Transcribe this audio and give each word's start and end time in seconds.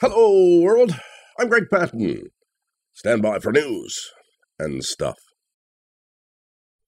Hello, 0.00 0.60
world. 0.60 0.90
I'm 1.38 1.48
Greg 1.48 1.70
Patton. 1.70 2.24
Stand 2.94 3.22
by 3.22 3.38
for 3.38 3.52
news 3.52 4.10
and 4.58 4.82
stuff. 4.82 5.20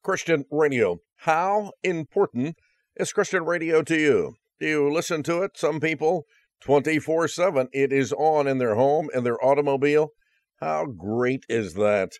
Christian 0.02 0.44
radio. 0.50 0.98
How 1.18 1.70
important 1.84 2.56
is 2.96 3.12
Christian 3.12 3.44
radio 3.44 3.82
to 3.82 3.96
you? 3.96 4.34
Do 4.58 4.66
you 4.66 4.92
listen 4.92 5.22
to 5.22 5.42
it? 5.44 5.52
Some 5.54 5.78
people 5.78 6.24
24 6.64 7.28
7. 7.28 7.68
It 7.72 7.92
is 7.92 8.12
on 8.12 8.48
in 8.48 8.58
their 8.58 8.74
home, 8.74 9.08
in 9.14 9.22
their 9.22 9.42
automobile. 9.42 10.08
How 10.58 10.86
great 10.86 11.44
is 11.48 11.74
that? 11.74 12.14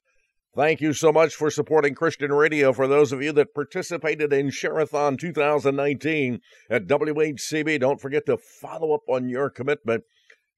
Thank 0.55 0.81
you 0.81 0.93
so 0.93 1.13
much 1.13 1.35
for 1.35 1.51
supporting 1.51 1.97
Christian 1.97 2.33
radio. 2.33 2.73
For 2.73 2.87
those 2.87 3.11
of 3.11 3.21
you 3.21 3.33
that 3.33 3.55
participated 3.55 4.33
in 4.33 4.51
Sharathon 4.51 5.19
2019 5.19 6.39
at 6.71 6.87
WHCB, 6.87 7.81
don't 7.81 8.01
forget 8.01 8.25
to 8.27 8.39
follow 8.39 8.95
up 8.95 9.03
on 9.09 9.29
your 9.29 9.51
commitment. 9.51 10.05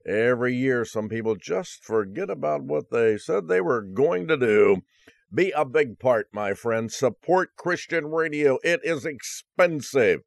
Every 0.09 0.54
year, 0.54 0.87
some 0.87 1.10
people 1.10 1.37
just 1.37 1.84
forget 1.84 2.30
about 2.30 2.62
what 2.62 2.91
they 2.91 3.19
said 3.19 3.46
they 3.46 3.60
were 3.60 3.82
going 3.82 4.27
to 4.28 4.38
do. 4.38 4.78
Be 5.32 5.51
a 5.51 5.66
big 5.66 5.98
part, 5.98 6.28
my 6.32 6.55
friend. 6.55 6.91
Support 6.91 7.56
Christian 7.56 8.06
radio. 8.06 8.59
It 8.65 8.80
is 8.82 9.05
expensive. 9.05 10.23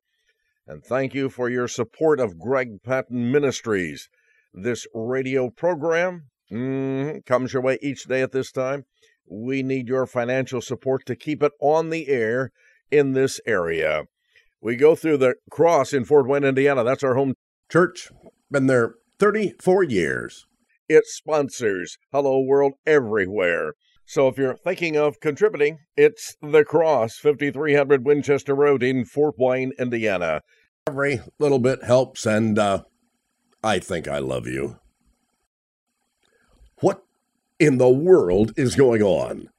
And 0.68 0.84
thank 0.84 1.16
you 1.16 1.30
for 1.30 1.50
your 1.50 1.68
support 1.68 2.20
of 2.20 2.38
Greg 2.38 2.84
Patton 2.84 3.32
Ministries. 3.32 4.08
This 4.54 4.86
radio 4.94 5.50
program 5.50 6.30
mm, 6.52 7.26
comes 7.26 7.54
your 7.54 7.63
way 7.63 7.80
each 7.82 8.04
day 8.04 8.22
at 8.22 8.34
this 8.34 8.52
time. 8.52 8.86
We 9.27 9.63
need 9.63 9.88
your 9.88 10.05
financial 10.05 10.62
support 10.62 11.08
to 11.08 11.16
keep 11.16 11.41
it 11.41 11.54
on 11.60 11.90
the 11.90 12.08
air 12.08 12.52
in 12.91 13.13
this 13.13 13.41
area. 13.48 14.04
We 14.62 14.76
go 14.76 14.94
through 14.94 15.18
the 15.18 15.36
cross 15.50 15.91
in 15.91 16.05
Fort 16.05 16.27
Wayne, 16.27 16.44
Indiana. 16.44 16.84
That's 16.84 17.04
our 17.04 17.16
home 17.16 17.34
church. 17.68 18.12
Been 18.52 18.68
there 18.68 18.96
34 19.22 19.84
years. 19.84 20.48
It 20.90 21.06
sponsors 21.06 22.00
Hello 22.12 22.40
World 22.40 22.74
everywhere. 22.88 23.76
So 24.04 24.28
if 24.28 24.36
you're 24.36 24.58
thinking 24.58 24.98
of 24.98 25.20
contributing, 25.20 25.78
it's 25.96 26.36
The 26.41 26.66
Cross, 26.66 27.18
5300 27.18 28.04
Winchester 28.04 28.55
Road 28.55 28.82
in 28.82 29.05
Fort 29.05 29.36
Wayne, 29.38 29.74
Indiana. 29.78 30.41
Every 30.88 31.22
little 31.38 31.60
bit 31.60 31.84
helps, 31.84 32.26
and 32.26 32.58
uh, 32.58 32.82
I 33.63 33.78
think 33.78 34.08
I 34.08 34.18
love 34.18 34.48
you. 34.48 34.80
What 36.78 37.04
in 37.60 37.78
the 37.78 37.90
world 37.90 38.54
is 38.58 38.76
going 38.76 39.04
on? 39.04 39.50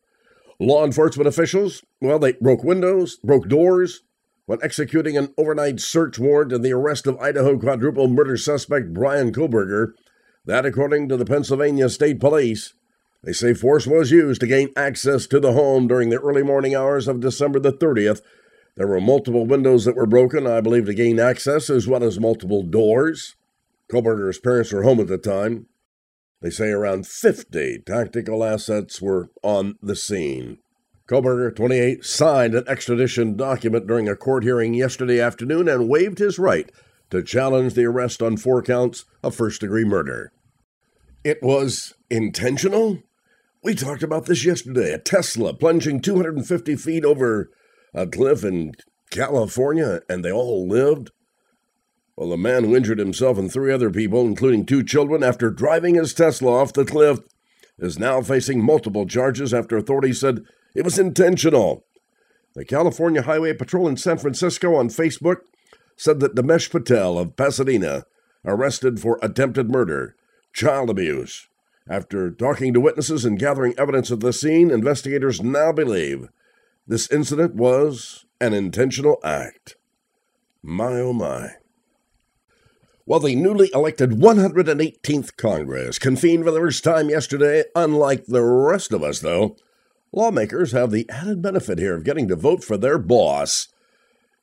Law 0.58 0.84
enforcement 0.84 1.28
officials, 1.28 1.84
well, 2.00 2.18
they 2.18 2.32
broke 2.32 2.64
windows, 2.64 3.18
broke 3.22 3.46
doors, 3.48 4.02
when 4.46 4.58
executing 4.62 5.16
an 5.16 5.32
overnight 5.38 5.80
search 5.80 6.18
warrant 6.18 6.52
in 6.52 6.62
the 6.62 6.72
arrest 6.72 7.06
of 7.06 7.18
Idaho 7.18 7.58
quadruple 7.58 8.08
murder 8.08 8.36
suspect 8.36 8.92
Brian 8.92 9.32
Kohberger. 9.32 9.92
That, 10.44 10.66
according 10.66 11.08
to 11.08 11.16
the 11.16 11.24
Pennsylvania 11.24 11.88
State 11.88 12.18
Police. 12.18 12.74
They 13.22 13.32
say 13.32 13.54
force 13.54 13.86
was 13.86 14.10
used 14.10 14.40
to 14.40 14.48
gain 14.48 14.70
access 14.76 15.28
to 15.28 15.38
the 15.38 15.52
home 15.52 15.86
during 15.86 16.10
the 16.10 16.18
early 16.18 16.42
morning 16.42 16.74
hours 16.74 17.06
of 17.06 17.20
December 17.20 17.60
the 17.60 17.72
30th. 17.72 18.20
There 18.76 18.88
were 18.88 19.00
multiple 19.00 19.46
windows 19.46 19.84
that 19.84 19.94
were 19.94 20.06
broken, 20.06 20.46
I 20.46 20.60
believe, 20.60 20.86
to 20.86 20.94
gain 20.94 21.20
access, 21.20 21.70
as 21.70 21.86
well 21.86 22.02
as 22.02 22.18
multiple 22.18 22.64
doors. 22.64 23.36
Kohberger's 23.92 24.38
parents 24.38 24.72
were 24.72 24.82
home 24.82 24.98
at 24.98 25.06
the 25.06 25.18
time. 25.18 25.66
They 26.40 26.50
say 26.50 26.70
around 26.70 27.06
50 27.06 27.82
tactical 27.86 28.42
assets 28.42 29.00
were 29.00 29.30
on 29.42 29.76
the 29.80 29.94
scene. 29.94 30.58
Kohberger, 31.12 31.54
28, 31.54 32.06
signed 32.06 32.54
an 32.54 32.64
extradition 32.66 33.36
document 33.36 33.86
during 33.86 34.08
a 34.08 34.16
court 34.16 34.44
hearing 34.44 34.72
yesterday 34.72 35.20
afternoon 35.20 35.68
and 35.68 35.86
waived 35.86 36.18
his 36.18 36.38
right 36.38 36.72
to 37.10 37.22
challenge 37.22 37.74
the 37.74 37.84
arrest 37.84 38.22
on 38.22 38.38
four 38.38 38.62
counts 38.62 39.04
of 39.22 39.34
first 39.34 39.60
degree 39.60 39.84
murder. 39.84 40.32
It 41.22 41.42
was 41.42 41.92
intentional? 42.08 43.02
We 43.62 43.74
talked 43.74 44.02
about 44.02 44.24
this 44.24 44.46
yesterday. 44.46 44.90
A 44.94 44.98
Tesla 44.98 45.52
plunging 45.52 46.00
250 46.00 46.76
feet 46.76 47.04
over 47.04 47.50
a 47.92 48.06
cliff 48.06 48.42
in 48.42 48.72
California, 49.10 50.00
and 50.08 50.24
they 50.24 50.32
all 50.32 50.66
lived? 50.66 51.10
Well, 52.16 52.30
the 52.30 52.38
man 52.38 52.64
who 52.64 52.74
injured 52.74 52.98
himself 52.98 53.36
and 53.36 53.52
three 53.52 53.70
other 53.70 53.90
people, 53.90 54.22
including 54.22 54.64
two 54.64 54.82
children, 54.82 55.22
after 55.22 55.50
driving 55.50 55.96
his 55.96 56.14
Tesla 56.14 56.52
off 56.52 56.72
the 56.72 56.86
cliff, 56.86 57.18
is 57.78 57.98
now 57.98 58.22
facing 58.22 58.64
multiple 58.64 59.06
charges 59.06 59.52
after 59.52 59.76
authorities 59.76 60.18
said 60.18 60.46
it 60.74 60.84
was 60.84 60.98
intentional. 60.98 61.84
The 62.54 62.64
California 62.64 63.22
Highway 63.22 63.54
Patrol 63.54 63.88
in 63.88 63.96
San 63.96 64.18
Francisco 64.18 64.74
on 64.74 64.88
Facebook 64.88 65.38
said 65.96 66.20
that 66.20 66.34
Dharmesh 66.34 66.70
Patel 66.70 67.18
of 67.18 67.36
Pasadena, 67.36 68.04
arrested 68.44 69.00
for 69.00 69.18
attempted 69.22 69.70
murder, 69.70 70.16
child 70.52 70.90
abuse, 70.90 71.48
after 71.88 72.30
talking 72.30 72.72
to 72.72 72.80
witnesses 72.80 73.24
and 73.24 73.38
gathering 73.38 73.74
evidence 73.76 74.10
at 74.10 74.20
the 74.20 74.32
scene, 74.32 74.70
investigators 74.70 75.42
now 75.42 75.72
believe 75.72 76.28
this 76.86 77.10
incident 77.10 77.54
was 77.54 78.24
an 78.40 78.52
intentional 78.52 79.18
act. 79.24 79.76
My 80.62 81.00
oh 81.00 81.12
my. 81.12 81.52
Well, 83.04 83.20
the 83.20 83.34
newly 83.34 83.70
elected 83.74 84.10
118th 84.10 85.36
Congress 85.36 85.98
convened 85.98 86.44
for 86.44 86.52
the 86.52 86.60
first 86.60 86.84
time 86.84 87.08
yesterday, 87.10 87.64
unlike 87.74 88.26
the 88.26 88.42
rest 88.42 88.92
of 88.92 89.02
us, 89.02 89.20
though. 89.20 89.56
Lawmakers 90.12 90.72
have 90.72 90.90
the 90.90 91.08
added 91.08 91.40
benefit 91.40 91.78
here 91.78 91.96
of 91.96 92.04
getting 92.04 92.28
to 92.28 92.36
vote 92.36 92.62
for 92.62 92.76
their 92.76 92.98
boss. 92.98 93.68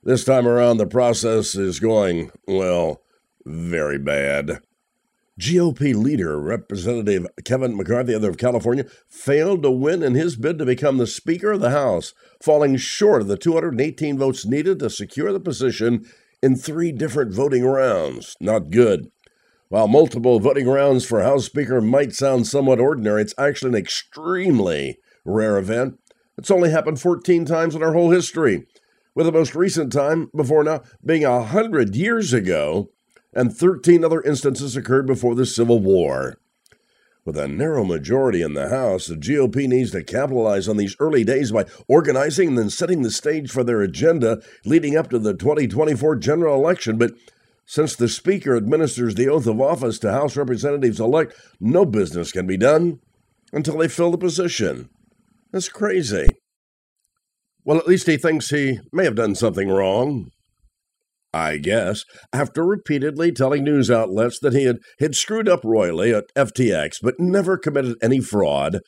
This 0.02 0.24
time 0.24 0.48
around, 0.48 0.78
the 0.78 0.88
process 0.88 1.54
is 1.56 1.80
going, 1.80 2.32
well, 2.48 3.02
very 3.46 4.00
bad. 4.00 4.62
GOP 5.40 5.96
leader 5.96 6.40
Representative 6.40 7.28
Kevin 7.46 7.78
McCarthy 7.78 8.14
of 8.14 8.38
California 8.38 8.86
failed 9.08 9.64
to 9.64 9.72
win 9.72 10.02
in 10.02 10.16
his 10.16 10.36
bid 10.36 10.58
to 10.60 10.66
become 10.66 10.98
the 10.98 11.08
Speaker 11.08 11.52
of 11.52 11.62
the 11.62 11.70
House, 11.70 12.14
falling 12.42 12.76
short 12.76 13.22
of 13.22 13.28
the 13.28 13.38
218 13.38 14.18
votes 14.18 14.46
needed 14.46 14.80
to 14.80 14.90
secure 14.90 15.32
the 15.32 15.40
position 15.40 16.06
in 16.42 16.56
three 16.56 16.92
different 16.92 17.34
voting 17.34 17.64
rounds. 17.64 18.36
Not 18.42 18.72
good. 18.72 19.12
While 19.70 19.88
multiple 19.88 20.40
voting 20.40 20.68
rounds 20.68 21.06
for 21.06 21.22
House 21.22 21.46
Speaker 21.46 21.80
might 21.80 22.14
sound 22.14 22.48
somewhat 22.48 22.80
ordinary, 22.80 23.22
it's 23.22 23.36
actually 23.38 23.70
an 23.70 23.76
extremely 23.76 24.98
rare 25.26 25.58
event. 25.58 26.00
It's 26.38 26.52
only 26.52 26.72
happened 26.72 27.02
14 27.02 27.46
times 27.46 27.76
in 27.76 27.84
our 27.84 27.94
whole 27.94 28.12
history, 28.12 28.66
with 29.14 29.26
the 29.26 29.32
most 29.32 29.56
recent 29.56 29.92
time 29.92 30.30
before 30.36 30.64
now 30.64 30.82
being 31.06 31.26
a 31.26 31.44
hundred 31.44 31.96
years 31.96 32.34
ago 32.34 32.90
and 33.34 33.56
13 33.56 34.04
other 34.04 34.22
instances 34.22 34.76
occurred 34.76 35.06
before 35.06 35.36
the 35.36 35.46
Civil 35.46 35.80
War. 35.80 36.38
With 37.26 37.38
a 37.38 37.48
narrow 37.48 37.84
majority 37.84 38.42
in 38.42 38.54
the 38.54 38.70
House, 38.70 39.08
the 39.08 39.16
GOP 39.16 39.68
needs 39.68 39.92
to 39.92 40.04
capitalize 40.04 40.68
on 40.68 40.78
these 40.78 40.96
early 41.00 41.24
days 41.24 41.52
by 41.52 41.66
organizing 41.88 42.50
and 42.50 42.58
then 42.58 42.70
setting 42.70 43.02
the 43.02 43.12
stage 43.12 43.52
for 43.52 43.64
their 43.64 43.82
agenda 43.82 44.42
leading 44.66 44.96
up 44.96 45.10
to 45.10 45.20
the 45.20 45.34
2024 45.34 46.16
general 46.16 46.56
election. 46.56 46.98
But 46.98 47.12
since 47.66 47.96
the 47.96 48.08
Speaker 48.08 48.56
administers 48.56 49.14
the 49.14 49.30
oath 49.30 49.46
of 49.46 49.62
office 49.62 50.00
to 50.00 50.12
House 50.12 50.36
representatives 50.36 51.00
elect, 51.00 51.36
no 51.60 51.86
business 51.86 52.32
can 52.32 52.48
be 52.48 52.58
done 52.58 53.00
until 53.52 53.78
they 53.78 53.88
fill 53.88 54.12
the 54.12 54.18
position. 54.18 54.90
That's 55.52 55.70
crazy. 55.70 56.28
Well, 57.64 57.78
at 57.78 57.88
least 57.88 58.08
he 58.08 58.18
thinks 58.18 58.50
he 58.50 58.80
may 58.92 59.04
have 59.04 59.16
done 59.16 59.36
something 59.36 59.70
wrong. 59.70 60.30
I 61.34 61.58
guess, 61.58 62.06
after 62.34 62.66
repeatedly 62.66 63.32
telling 63.32 63.64
news 63.64 63.92
outlets 63.92 64.40
that 64.40 64.54
he 64.54 64.64
had, 64.64 64.80
had 65.00 65.16
screwed 65.16 65.48
up 65.48 65.64
royally 65.64 66.14
at 66.14 66.34
FTX 66.36 66.98
but 67.04 67.20
never 67.20 67.58
committed 67.58 67.98
any 68.02 68.20
fraud. 68.20 68.80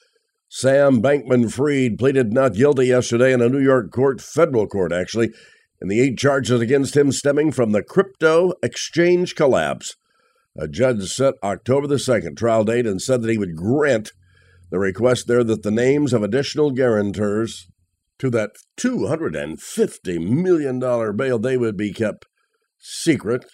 Sam 0.50 1.02
Bankman 1.02 1.52
Fried 1.52 1.98
pleaded 1.98 2.34
not 2.34 2.56
guilty 2.56 2.88
yesterday 2.88 3.32
in 3.32 3.42
a 3.42 3.50
New 3.50 3.62
York 3.62 3.92
court, 3.92 4.22
federal 4.22 4.68
court 4.68 4.92
actually, 4.92 5.32
and 5.80 5.90
the 5.90 6.02
eight 6.02 6.18
charges 6.18 6.60
against 6.60 6.98
him 6.98 7.12
stemming 7.12 7.52
from 7.52 7.72
the 7.72 7.84
crypto 7.84 8.54
exchange 8.64 9.36
collapse. 9.36 9.96
A 10.58 10.68
judge 10.68 11.04
set 11.08 11.36
October 11.44 11.88
the 11.88 11.96
2nd 11.96 12.38
trial 12.38 12.64
date 12.64 12.86
and 12.86 13.02
said 13.02 13.22
that 13.22 13.32
he 13.32 13.38
would 13.38 13.56
grant 13.56 14.12
the 14.72 14.80
request 14.80 15.28
there 15.28 15.44
that 15.44 15.64
the 15.64 15.72
names 15.72 16.14
of 16.14 16.24
additional 16.24 16.72
guarantors 16.72 17.68
to 18.18 18.30
that 18.30 18.52
$250 18.80 20.20
million 20.30 20.80
bail 21.18 21.38
they 21.38 21.58
would 21.58 21.78
be 21.78 21.94
kept 21.94 22.26
secret. 22.80 23.46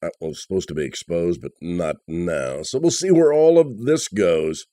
That 0.00 0.12
was 0.20 0.42
supposed 0.42 0.68
to 0.68 0.74
be 0.74 0.84
exposed, 0.84 1.40
but 1.42 1.52
not 1.60 1.96
now. 2.06 2.62
So 2.62 2.78
we'll 2.78 2.90
see 2.90 3.10
where 3.10 3.32
all 3.32 3.58
of 3.58 3.84
this 3.84 4.08
goes. 4.08 4.64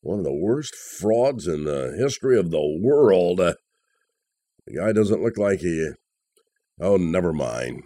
One 0.00 0.18
of 0.18 0.24
the 0.24 0.34
worst 0.34 0.74
frauds 0.74 1.46
in 1.46 1.64
the 1.64 1.94
history 1.98 2.38
of 2.38 2.50
the 2.50 2.78
world. 2.82 3.40
Uh, 3.40 3.54
the 4.66 4.78
guy 4.78 4.92
doesn't 4.92 5.22
look 5.22 5.36
like 5.36 5.60
he. 5.60 5.90
Oh, 6.80 6.96
never 6.96 7.32
mind. 7.32 7.82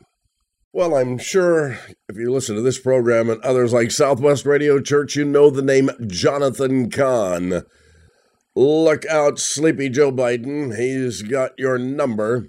Well, 0.77 0.97
I'm 0.97 1.19
sure 1.19 1.79
if 2.09 2.17
you 2.17 2.33
listen 2.33 2.57
to 2.57 2.61
this 2.61 2.81
program 2.81 3.31
and 3.31 3.41
others 3.43 3.73
like 3.73 3.93
Southwest 3.93 4.45
Radio 4.45 4.81
Church, 4.81 5.15
you 5.15 5.25
know 5.25 5.49
the 5.49 5.63
name 5.63 5.89
Jonathan 6.09 6.91
Cahn. 6.91 7.63
Look 8.57 9.07
out, 9.07 9.39
sleepy 9.39 9.89
Joe 9.89 10.11
Biden. 10.11 10.77
He's 10.77 11.23
got 11.23 11.57
your 11.57 11.79
number. 11.79 12.49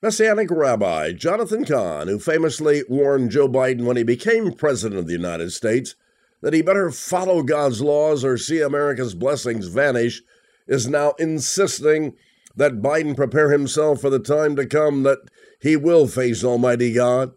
Messianic 0.00 0.50
Rabbi 0.50 1.12
Jonathan 1.12 1.66
Cahn, 1.66 2.08
who 2.08 2.18
famously 2.18 2.84
warned 2.88 3.32
Joe 3.32 3.50
Biden 3.50 3.84
when 3.84 3.98
he 3.98 4.02
became 4.02 4.54
President 4.54 4.98
of 4.98 5.06
the 5.06 5.12
United 5.12 5.52
States 5.52 5.94
that 6.40 6.54
he 6.54 6.62
better 6.62 6.90
follow 6.90 7.42
God's 7.42 7.82
laws 7.82 8.24
or 8.24 8.38
see 8.38 8.62
America's 8.62 9.14
blessings 9.14 9.66
vanish, 9.66 10.22
is 10.66 10.88
now 10.88 11.12
insisting 11.18 12.16
that 12.56 12.80
Biden 12.80 13.14
prepare 13.14 13.50
himself 13.50 14.00
for 14.00 14.08
the 14.08 14.18
time 14.18 14.56
to 14.56 14.64
come 14.64 15.02
that 15.02 15.18
he 15.60 15.76
will 15.76 16.06
face 16.06 16.42
Almighty 16.42 16.94
God. 16.94 17.32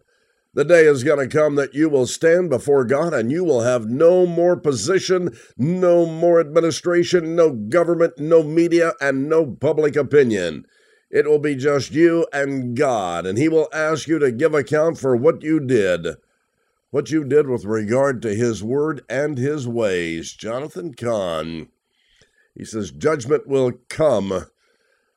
The 0.54 0.66
day 0.66 0.86
is 0.86 1.06
going 1.06 1.20
to 1.20 1.34
come 1.34 1.56
that 1.56 1.74
you 1.74 1.88
will 1.88 2.06
stand 2.06 2.50
before 2.50 2.84
God 2.84 3.14
and 3.14 3.32
you 3.32 3.44
will 3.46 3.62
have 3.62 3.86
no 3.86 4.26
more 4.26 4.58
position, 4.58 5.38
no 5.58 6.06
more 6.06 6.42
administration, 6.42 7.38
no 7.38 7.52
government, 7.52 8.16
no 8.18 8.44
media, 8.44 8.94
and 9.00 9.30
no 9.30 9.46
public 9.46 9.96
opinion. 9.96 10.66
It 11.10 11.26
will 11.26 11.40
be 11.40 11.56
just 11.56 11.92
you 11.92 12.28
and 12.34 12.76
God, 12.76 13.26
and 13.26 13.38
He 13.38 13.48
will 13.48 13.70
ask 13.74 14.08
you 14.08 14.20
to 14.20 14.32
give 14.32 14.54
account 14.54 14.98
for 14.98 15.16
what 15.16 15.42
you 15.42 15.60
did. 15.62 16.08
What 16.90 17.12
you 17.12 17.24
did 17.24 17.48
with 17.48 17.64
regard 17.64 18.22
to 18.24 18.36
His 18.36 18.62
word 18.62 19.04
and 19.10 19.38
His 19.38 19.70
ways. 19.70 20.34
Jonathan 20.34 20.94
Cahn. 20.94 21.70
He 22.56 22.66
says, 22.66 22.92
Judgment 22.92 23.48
will 23.48 23.72
come. 23.88 24.48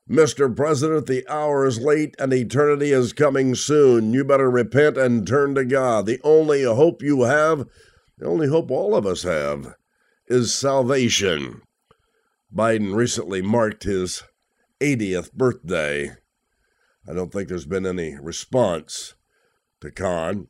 Mr. 0.09 0.55
President, 0.55 1.07
the 1.07 1.27
hour 1.29 1.65
is 1.65 1.81
late 1.81 2.15
and 2.19 2.31
eternity 2.31 2.93
is 2.93 3.15
coming 3.15 3.55
soon. 3.55 4.13
You 4.13 4.23
better 4.23 4.51
repent 4.51 4.99
and 4.99 5.27
turn 5.27 5.55
to 5.55 5.65
God. 5.65 6.05
The 6.05 6.21
only 6.23 6.63
hope 6.63 7.03
you 7.03 7.23
have, 7.23 7.67
the 8.19 8.27
only 8.27 8.49
hope 8.49 8.71
all 8.71 8.95
of 8.95 9.07
us 9.07 9.23
have, 9.23 9.75
is 10.27 10.53
salvation. 10.53 11.63
Biden 12.55 12.95
recently 12.95 13.41
marked 13.41 13.85
his 13.85 14.23
80th 14.79 15.33
birthday. 15.33 16.11
I 17.09 17.15
don't 17.15 17.33
think 17.33 17.49
there's 17.49 17.65
been 17.65 17.87
any 17.87 18.19
response 18.21 19.15
to 19.81 19.91
Cahn. 19.91 20.49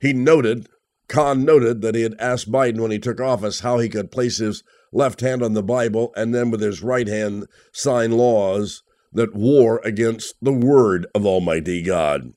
He 0.00 0.12
noted, 0.12 0.68
Cahn 1.08 1.44
noted 1.44 1.82
that 1.82 1.96
he 1.96 2.02
had 2.02 2.14
asked 2.20 2.52
Biden 2.52 2.80
when 2.80 2.92
he 2.92 3.00
took 3.00 3.20
office 3.20 3.60
how 3.60 3.78
he 3.78 3.88
could 3.88 4.12
place 4.12 4.38
his 4.38 4.62
left 4.92 5.20
hand 5.20 5.42
on 5.42 5.54
the 5.54 5.62
Bible 5.62 6.12
and 6.16 6.32
then 6.32 6.52
with 6.52 6.60
his 6.60 6.82
right 6.82 7.08
hand 7.08 7.48
sign 7.72 8.12
laws 8.12 8.84
that 9.12 9.34
war 9.34 9.80
against 9.84 10.34
the 10.40 10.52
word 10.52 11.06
of 11.14 11.26
Almighty 11.26 11.82
God. 11.82 12.32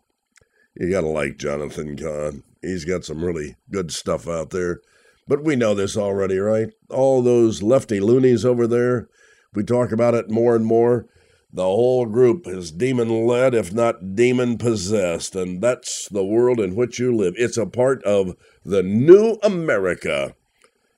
You 0.75 0.92
gotta 0.92 1.07
like 1.07 1.38
Jonathan 1.38 1.98
Cahn. 1.98 2.44
He's 2.62 2.86
got 2.86 3.06
some 3.06 3.24
really 3.24 3.56
good 3.72 3.92
stuff 3.92 4.27
out 4.27 4.50
there. 4.50 4.81
But 5.27 5.44
we 5.44 5.56
know 5.56 5.74
this 5.74 5.98
already, 5.98 6.38
right? 6.38 6.69
All 6.89 7.22
those 7.22 7.63
lefty 7.63 8.00
loonies 8.00 8.45
over 8.45 8.68
there, 8.68 9.07
we 9.54 9.63
talk 9.63 9.92
about 9.92 10.13
it 10.13 10.30
more 10.30 10.56
and 10.56 10.66
more. 10.66 11.07
The 11.51 11.63
whole 11.63 12.06
group 12.06 12.45
is 12.48 12.72
demon 12.72 13.25
led, 13.25 13.56
if 13.56 13.74
not 13.74 14.16
demon 14.16 14.57
possessed, 14.57 15.36
and 15.36 15.62
that's 15.62 16.10
the 16.10 16.25
world 16.25 16.60
in 16.60 16.75
which 16.75 17.00
you 17.00 17.16
live. 17.16 17.33
It's 17.38 17.57
a 17.57 17.66
part 17.66 18.04
of 18.04 18.36
the 18.66 18.83
new 18.83 19.38
America. 19.42 20.36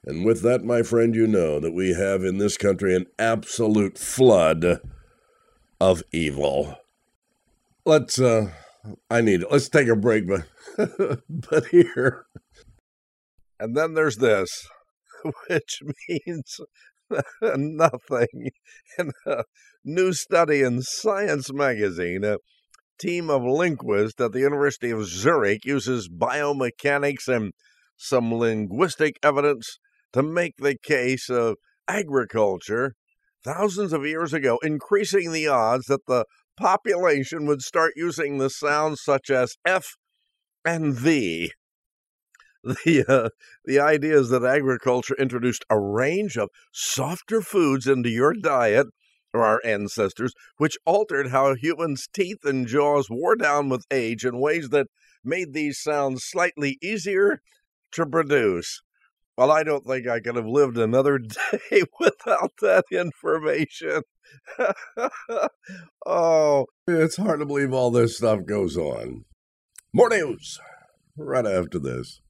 And 0.03 0.25
with 0.25 0.41
that, 0.41 0.63
my 0.63 0.81
friend, 0.81 1.13
you 1.13 1.27
know 1.27 1.59
that 1.59 1.73
we 1.73 1.93
have 1.93 2.23
in 2.23 2.39
this 2.39 2.57
country 2.57 2.95
an 2.95 3.05
absolute 3.19 3.99
flood 3.99 4.81
of 5.79 6.03
evil. 6.11 6.77
Let's, 7.85 8.19
uh, 8.19 8.51
I 9.09 9.21
need 9.21 9.41
it. 9.41 9.51
Let's 9.51 9.69
take 9.69 9.87
a 9.87 9.95
break, 9.95 10.25
but, 10.27 10.43
but 11.29 11.67
here. 11.67 12.25
And 13.59 13.75
then 13.75 13.93
there's 13.93 14.17
this, 14.17 14.67
which 15.49 15.81
means 16.07 16.59
nothing. 17.41 18.51
In 18.97 19.11
a 19.25 19.43
new 19.83 20.13
study 20.13 20.61
in 20.61 20.81
Science 20.81 21.51
magazine, 21.51 22.23
a 22.23 22.37
team 22.99 23.29
of 23.29 23.43
linguists 23.43 24.19
at 24.19 24.31
the 24.31 24.39
University 24.39 24.91
of 24.91 25.05
Zurich 25.05 25.65
uses 25.65 26.09
biomechanics 26.09 27.27
and 27.27 27.53
some 27.95 28.33
linguistic 28.33 29.17
evidence 29.23 29.79
to 30.13 30.23
make 30.23 30.57
the 30.57 30.77
case 30.77 31.29
of 31.29 31.55
agriculture 31.87 32.93
thousands 33.47 33.93
of 33.93 34.05
years 34.05 34.33
ago, 34.33 34.59
increasing 34.61 35.31
the 35.31 35.47
odds 35.47 35.85
that 35.85 36.05
the 36.05 36.25
population 36.57 37.45
would 37.45 37.61
start 37.61 37.93
using 37.95 38.37
the 38.37 38.49
sounds 38.49 39.01
such 39.01 39.29
as 39.29 39.55
F 39.65 39.95
and 40.65 40.97
the 40.97 41.51
the 42.63 43.05
uh, 43.07 43.29
the 43.63 43.79
idea 43.79 44.19
is 44.19 44.29
that 44.29 44.43
agriculture 44.43 45.15
introduced 45.17 45.63
a 45.69 45.79
range 45.79 46.35
of 46.37 46.49
softer 46.73 47.41
foods 47.41 47.87
into 47.87 48.09
your 48.09 48.33
diet 48.33 48.87
or 49.33 49.45
our 49.45 49.61
ancestors 49.63 50.33
which 50.57 50.77
altered 50.85 51.29
how 51.29 51.53
humans 51.53 52.07
teeth 52.11 52.43
and 52.43 52.67
jaws 52.67 53.09
wore 53.09 53.35
down 53.35 53.69
with 53.69 53.85
age 53.91 54.25
in 54.25 54.39
ways 54.39 54.69
that 54.69 54.87
made 55.23 55.53
these 55.53 55.79
sounds 55.79 56.23
slightly 56.25 56.77
easier 56.81 57.39
to 57.91 58.05
produce 58.05 58.81
well 59.37 59.51
i 59.51 59.63
don't 59.63 59.85
think 59.85 60.07
i 60.07 60.19
could 60.19 60.35
have 60.35 60.47
lived 60.47 60.77
another 60.77 61.17
day 61.71 61.83
without 61.99 62.51
that 62.61 62.85
information 62.91 64.01
oh 66.05 66.65
it's 66.87 67.17
hard 67.17 67.39
to 67.39 67.45
believe 67.45 67.73
all 67.73 67.91
this 67.91 68.17
stuff 68.17 68.45
goes 68.45 68.77
on 68.77 69.23
more 69.93 70.09
news 70.09 70.59
right 71.17 71.45
after 71.45 71.79
this 71.79 72.21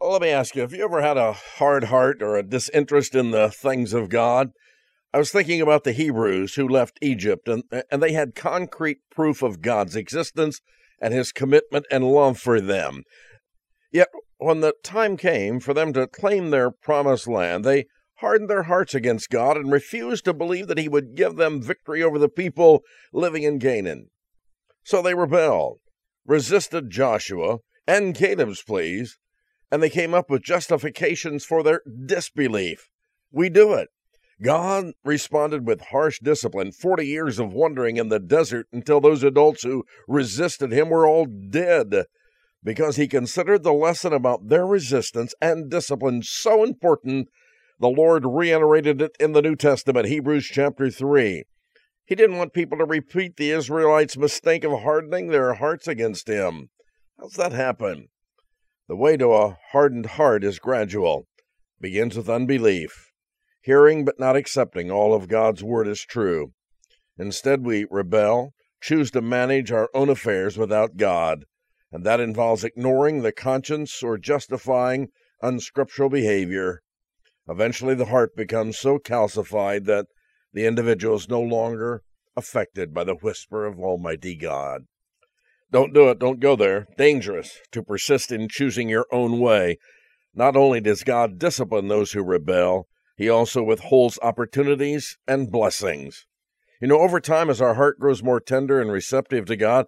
well, 0.00 0.12
let 0.12 0.22
me 0.22 0.28
ask 0.28 0.54
you 0.54 0.60
have 0.60 0.74
you 0.74 0.84
ever 0.84 1.00
had 1.00 1.16
a 1.16 1.32
hard 1.32 1.84
heart 1.84 2.22
or 2.22 2.36
a 2.36 2.42
disinterest 2.42 3.14
in 3.14 3.30
the 3.30 3.50
things 3.50 3.94
of 3.94 4.10
God? 4.10 4.50
I 5.12 5.18
was 5.18 5.32
thinking 5.32 5.62
about 5.62 5.84
the 5.84 5.92
Hebrews 5.92 6.56
who 6.56 6.68
left 6.68 6.98
Egypt, 7.00 7.48
and, 7.48 7.62
and 7.90 8.02
they 8.02 8.12
had 8.12 8.34
concrete 8.34 8.98
proof 9.10 9.42
of 9.42 9.62
God's 9.62 9.96
existence 9.96 10.60
and 11.00 11.14
his 11.14 11.32
commitment 11.32 11.86
and 11.90 12.04
love 12.04 12.38
for 12.38 12.60
them. 12.60 13.04
Yet, 13.90 14.08
when 14.38 14.60
the 14.60 14.74
time 14.82 15.16
came 15.16 15.60
for 15.60 15.74
them 15.74 15.92
to 15.94 16.06
claim 16.06 16.50
their 16.50 16.70
promised 16.70 17.26
land, 17.26 17.64
they 17.64 17.86
hardened 18.16 18.48
their 18.48 18.64
hearts 18.64 18.94
against 18.94 19.30
God 19.30 19.56
and 19.56 19.70
refused 19.70 20.24
to 20.24 20.34
believe 20.34 20.68
that 20.68 20.78
he 20.78 20.88
would 20.88 21.14
give 21.14 21.36
them 21.36 21.62
victory 21.62 22.02
over 22.02 22.18
the 22.18 22.28
people 22.28 22.82
living 23.12 23.42
in 23.42 23.60
Canaan. 23.60 24.08
So 24.84 25.02
they 25.02 25.14
rebelled, 25.14 25.78
resisted 26.24 26.90
Joshua 26.90 27.58
and 27.86 28.14
Caleb's 28.14 28.62
pleas, 28.62 29.18
and 29.70 29.82
they 29.82 29.90
came 29.90 30.14
up 30.14 30.30
with 30.30 30.42
justifications 30.42 31.44
for 31.44 31.62
their 31.62 31.82
disbelief. 32.06 32.88
We 33.30 33.48
do 33.48 33.74
it. 33.74 33.88
God 34.42 34.92
responded 35.02 35.66
with 35.66 35.80
harsh 35.80 36.18
discipline, 36.22 36.72
40 36.72 37.06
years 37.06 37.38
of 37.38 37.52
wandering 37.52 37.96
in 37.96 38.10
the 38.10 38.18
desert 38.18 38.66
until 38.70 39.00
those 39.00 39.22
adults 39.22 39.62
who 39.62 39.84
resisted 40.06 40.72
him 40.72 40.90
were 40.90 41.06
all 41.06 41.26
dead, 41.26 42.04
because 42.62 42.96
he 42.96 43.08
considered 43.08 43.62
the 43.62 43.72
lesson 43.72 44.12
about 44.12 44.48
their 44.48 44.66
resistance 44.66 45.34
and 45.40 45.70
discipline 45.70 46.22
so 46.22 46.64
important, 46.64 47.28
the 47.78 47.88
Lord 47.88 48.24
reiterated 48.26 49.00
it 49.02 49.16
in 49.20 49.32
the 49.32 49.42
New 49.42 49.56
Testament, 49.56 50.08
Hebrews 50.08 50.46
chapter 50.46 50.90
3. 50.90 51.44
He 52.06 52.14
didn't 52.14 52.38
want 52.38 52.52
people 52.52 52.78
to 52.78 52.84
repeat 52.84 53.36
the 53.36 53.50
Israelites' 53.50 54.16
mistake 54.16 54.64
of 54.64 54.82
hardening 54.82 55.28
their 55.28 55.54
hearts 55.54 55.88
against 55.88 56.28
him. 56.28 56.70
How's 57.18 57.34
that 57.34 57.52
happen? 57.52 58.08
The 58.88 58.96
way 58.96 59.16
to 59.16 59.32
a 59.32 59.58
hardened 59.72 60.06
heart 60.06 60.44
is 60.44 60.58
gradual, 60.58 61.26
begins 61.80 62.16
with 62.16 62.30
unbelief, 62.30 63.10
hearing 63.60 64.04
but 64.04 64.20
not 64.20 64.36
accepting 64.36 64.90
all 64.90 65.12
of 65.12 65.28
God's 65.28 65.64
word 65.64 65.88
as 65.88 66.00
true. 66.02 66.52
Instead, 67.18 67.64
we 67.64 67.86
rebel, 67.90 68.52
choose 68.80 69.10
to 69.10 69.20
manage 69.20 69.72
our 69.72 69.88
own 69.92 70.08
affairs 70.08 70.56
without 70.56 70.96
God, 70.96 71.44
and 71.96 72.04
that 72.04 72.20
involves 72.20 72.62
ignoring 72.62 73.22
the 73.22 73.32
conscience 73.32 74.02
or 74.02 74.18
justifying 74.18 75.08
unscriptural 75.40 76.10
behavior. 76.10 76.82
Eventually, 77.48 77.94
the 77.94 78.04
heart 78.04 78.36
becomes 78.36 78.76
so 78.76 78.98
calcified 78.98 79.86
that 79.86 80.04
the 80.52 80.66
individual 80.66 81.16
is 81.16 81.26
no 81.30 81.40
longer 81.40 82.02
affected 82.36 82.92
by 82.92 83.02
the 83.02 83.14
whisper 83.14 83.64
of 83.64 83.78
Almighty 83.78 84.36
God. 84.36 84.82
Don't 85.72 85.94
do 85.94 86.10
it. 86.10 86.18
Don't 86.18 86.38
go 86.38 86.54
there. 86.54 86.86
Dangerous 86.98 87.60
to 87.72 87.82
persist 87.82 88.30
in 88.30 88.50
choosing 88.50 88.90
your 88.90 89.06
own 89.10 89.40
way. 89.40 89.78
Not 90.34 90.54
only 90.54 90.82
does 90.82 91.02
God 91.02 91.38
discipline 91.38 91.88
those 91.88 92.12
who 92.12 92.22
rebel, 92.22 92.88
He 93.16 93.30
also 93.30 93.62
withholds 93.62 94.18
opportunities 94.20 95.16
and 95.26 95.50
blessings. 95.50 96.26
You 96.82 96.88
know, 96.88 97.00
over 97.00 97.20
time, 97.20 97.48
as 97.48 97.62
our 97.62 97.72
heart 97.72 97.98
grows 97.98 98.22
more 98.22 98.38
tender 98.38 98.82
and 98.82 98.92
receptive 98.92 99.46
to 99.46 99.56
God, 99.56 99.86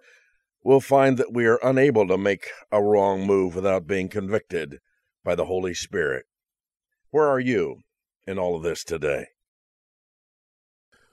we'll 0.63 0.79
find 0.79 1.17
that 1.17 1.33
we 1.33 1.45
are 1.45 1.59
unable 1.63 2.07
to 2.07 2.17
make 2.17 2.47
a 2.71 2.81
wrong 2.81 3.25
move 3.25 3.55
without 3.55 3.87
being 3.87 4.09
convicted 4.09 4.79
by 5.23 5.35
the 5.35 5.45
Holy 5.45 5.73
Spirit. 5.73 6.25
Where 7.11 7.27
are 7.27 7.39
you 7.39 7.77
in 8.27 8.37
all 8.37 8.55
of 8.55 8.63
this 8.63 8.83
today? 8.83 9.27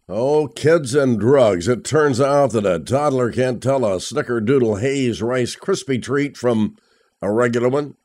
Oh, 0.08 0.46
kids 0.46 0.94
and 0.94 1.18
drugs. 1.18 1.66
It 1.66 1.82
turns 1.84 2.20
out 2.20 2.52
that 2.52 2.64
a 2.64 2.78
toddler 2.78 3.32
can't 3.32 3.60
tell 3.60 3.84
a 3.84 3.96
snickerdoodle 3.96 4.80
haze 4.80 5.20
rice 5.20 5.56
crispy 5.56 5.98
treat 5.98 6.36
from 6.36 6.76
a 7.20 7.32
regular 7.32 7.68
one. 7.68 7.96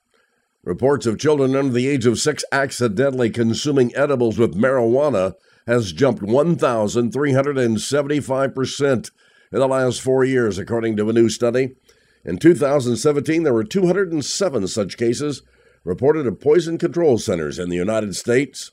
Reports 0.64 1.06
of 1.06 1.20
children 1.20 1.56
under 1.56 1.74
the 1.74 1.88
age 1.88 2.08
of 2.08 2.20
six 2.20 2.44
accidentally 2.52 3.30
consuming 3.30 3.96
edibles 3.96 4.40
with 4.40 4.56
marijuana 4.56 5.36
has 5.68 5.92
jumped 5.92 6.24
1,375% 6.24 9.12
in 9.52 9.60
the 9.60 9.68
last 9.68 10.02
four 10.02 10.24
years, 10.24 10.58
according 10.58 10.98
to 10.98 11.10
a 11.10 11.14
new 11.14 11.30
study. 11.30 11.76
In 12.24 12.38
2017, 12.38 13.44
there 13.44 13.54
were 13.54 13.64
207 13.64 14.68
such 14.68 14.98
cases, 14.98 15.42
reported 15.84 16.28
of 16.28 16.40
poison 16.40 16.78
control 16.78 17.18
centers 17.18 17.58
in 17.58 17.70
the 17.70 17.76
United 17.76 18.16
States. 18.16 18.72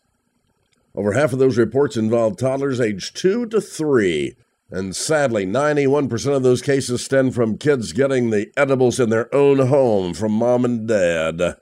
Over 0.94 1.12
half 1.12 1.32
of 1.32 1.38
those 1.38 1.56
reports 1.56 1.97
involved 1.97 2.38
toddlers 2.38 2.80
aged 2.80 3.16
2 3.16 3.47
to 3.47 3.61
3, 3.61 4.37
and 4.70 4.94
sadly, 4.94 5.47
91% 5.47 6.37
of 6.37 6.42
those 6.42 6.61
cases 6.61 7.02
stem 7.02 7.30
from 7.30 7.56
kids 7.56 7.92
getting 7.92 8.30
the 8.30 8.52
edibles 8.56 9.00
in 9.00 9.08
their 9.08 9.35
own 9.35 9.68
home 9.68 10.12
from 10.12 10.32
mom 10.32 10.64
and 10.64 10.87
dad. 10.87 11.56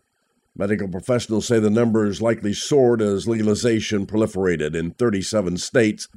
Medical 0.57 0.89
professionals 0.89 1.47
say 1.47 1.61
the 1.61 1.71
numbers 1.71 2.23
likely 2.23 2.53
soared 2.53 3.03
as 3.03 3.29
legalization 3.29 4.07
proliferated 4.07 4.75
in 4.75 4.91
37 4.93 5.59
states, 5.59 6.09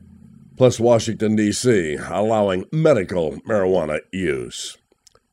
plus 0.60 0.78
Washington, 0.78 1.38
D.C., 1.38 1.98
allowing 2.10 2.66
medical 2.70 3.38
marijuana 3.48 4.01
use. 4.12 4.78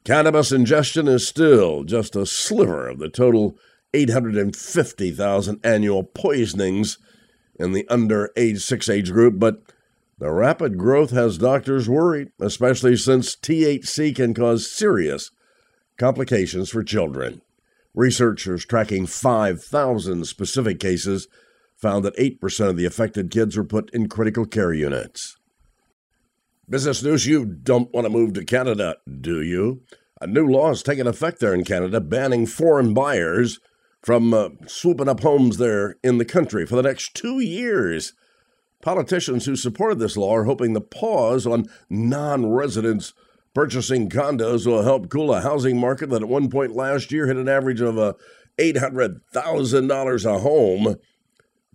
Cannabis 0.04 0.52
ingestion 0.52 1.08
is 1.08 1.26
still 1.26 1.82
just 1.82 2.14
a 2.14 2.24
sliver 2.24 2.86
of 2.86 3.00
the 3.00 3.08
total 3.08 3.58
850,000 3.92 5.60
annual 5.64 6.04
poisonings 6.04 6.98
in 7.58 7.72
the 7.72 7.84
under 7.88 8.30
age 8.36 8.62
6 8.62 8.88
age 8.88 9.10
group, 9.10 9.40
but 9.40 9.64
the 10.16 10.30
rapid 10.30 10.78
growth 10.78 11.10
has 11.10 11.38
doctors 11.38 11.88
worried, 11.88 12.28
especially 12.40 12.96
since 12.96 13.34
THC 13.34 14.14
can 14.14 14.32
cause 14.32 14.70
serious 14.70 15.32
complications 15.98 16.70
for 16.70 16.84
children. 16.84 17.42
Researchers 17.96 18.64
tracking 18.64 19.06
5,000 19.06 20.24
specific 20.24 20.78
cases 20.78 21.26
found 21.76 22.04
that 22.04 22.16
8% 22.16 22.68
of 22.68 22.76
the 22.76 22.86
affected 22.86 23.30
kids 23.30 23.56
were 23.56 23.64
put 23.64 23.90
in 23.90 24.08
critical 24.08 24.46
care 24.46 24.72
units. 24.72 25.36
Business 26.68 27.02
news 27.02 27.26
you 27.26 27.44
don't 27.44 27.92
want 27.92 28.06
to 28.06 28.12
move 28.12 28.32
to 28.34 28.44
Canada, 28.44 28.96
do 29.20 29.40
you? 29.42 29.82
A 30.20 30.26
new 30.26 30.46
law 30.46 30.68
has 30.68 30.82
taken 30.82 31.06
effect 31.06 31.40
there 31.40 31.54
in 31.54 31.64
Canada 31.64 32.00
banning 32.00 32.46
foreign 32.46 32.94
buyers 32.94 33.60
from 34.02 34.32
uh, 34.32 34.48
swooping 34.66 35.08
up 35.08 35.20
homes 35.20 35.58
there 35.58 35.96
in 36.02 36.18
the 36.18 36.24
country 36.24 36.64
for 36.64 36.76
the 36.76 36.82
next 36.82 37.14
two 37.14 37.38
years. 37.38 38.14
Politicians 38.80 39.44
who 39.44 39.56
supported 39.56 39.98
this 39.98 40.16
law 40.16 40.34
are 40.34 40.44
hoping 40.44 40.72
the 40.72 40.80
pause 40.80 41.46
on 41.46 41.66
non 41.90 42.46
residents 42.46 43.12
purchasing 43.54 44.08
condos 44.08 44.66
will 44.66 44.82
help 44.82 45.08
cool 45.08 45.32
a 45.32 45.40
housing 45.40 45.80
market 45.80 46.10
that 46.10 46.22
at 46.22 46.28
one 46.28 46.50
point 46.50 46.76
last 46.76 47.10
year 47.10 47.26
hit 47.26 47.36
an 47.36 47.48
average 47.48 47.80
of 47.80 47.98
uh, 47.98 48.12
$800,000 48.58 50.24
a 50.24 50.38
home. 50.38 50.96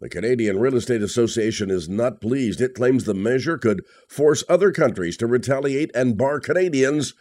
The 0.01 0.10
Canadian 0.10 0.60
Real 0.60 0.75
Estate 0.75 1.03
Association 1.03 1.70
is 1.70 1.88
not 1.88 2.22
pleased. 2.22 2.60
It 2.60 2.74
claims 2.74 3.03
the 3.03 3.13
measure 3.13 3.60
could 3.60 3.86
force 4.08 4.43
other 4.50 4.72
countries 4.72 5.15
to 5.17 5.27
retaliate 5.27 5.91
and 5.93 6.17
bar 6.17 6.39
Canadians 6.39 7.13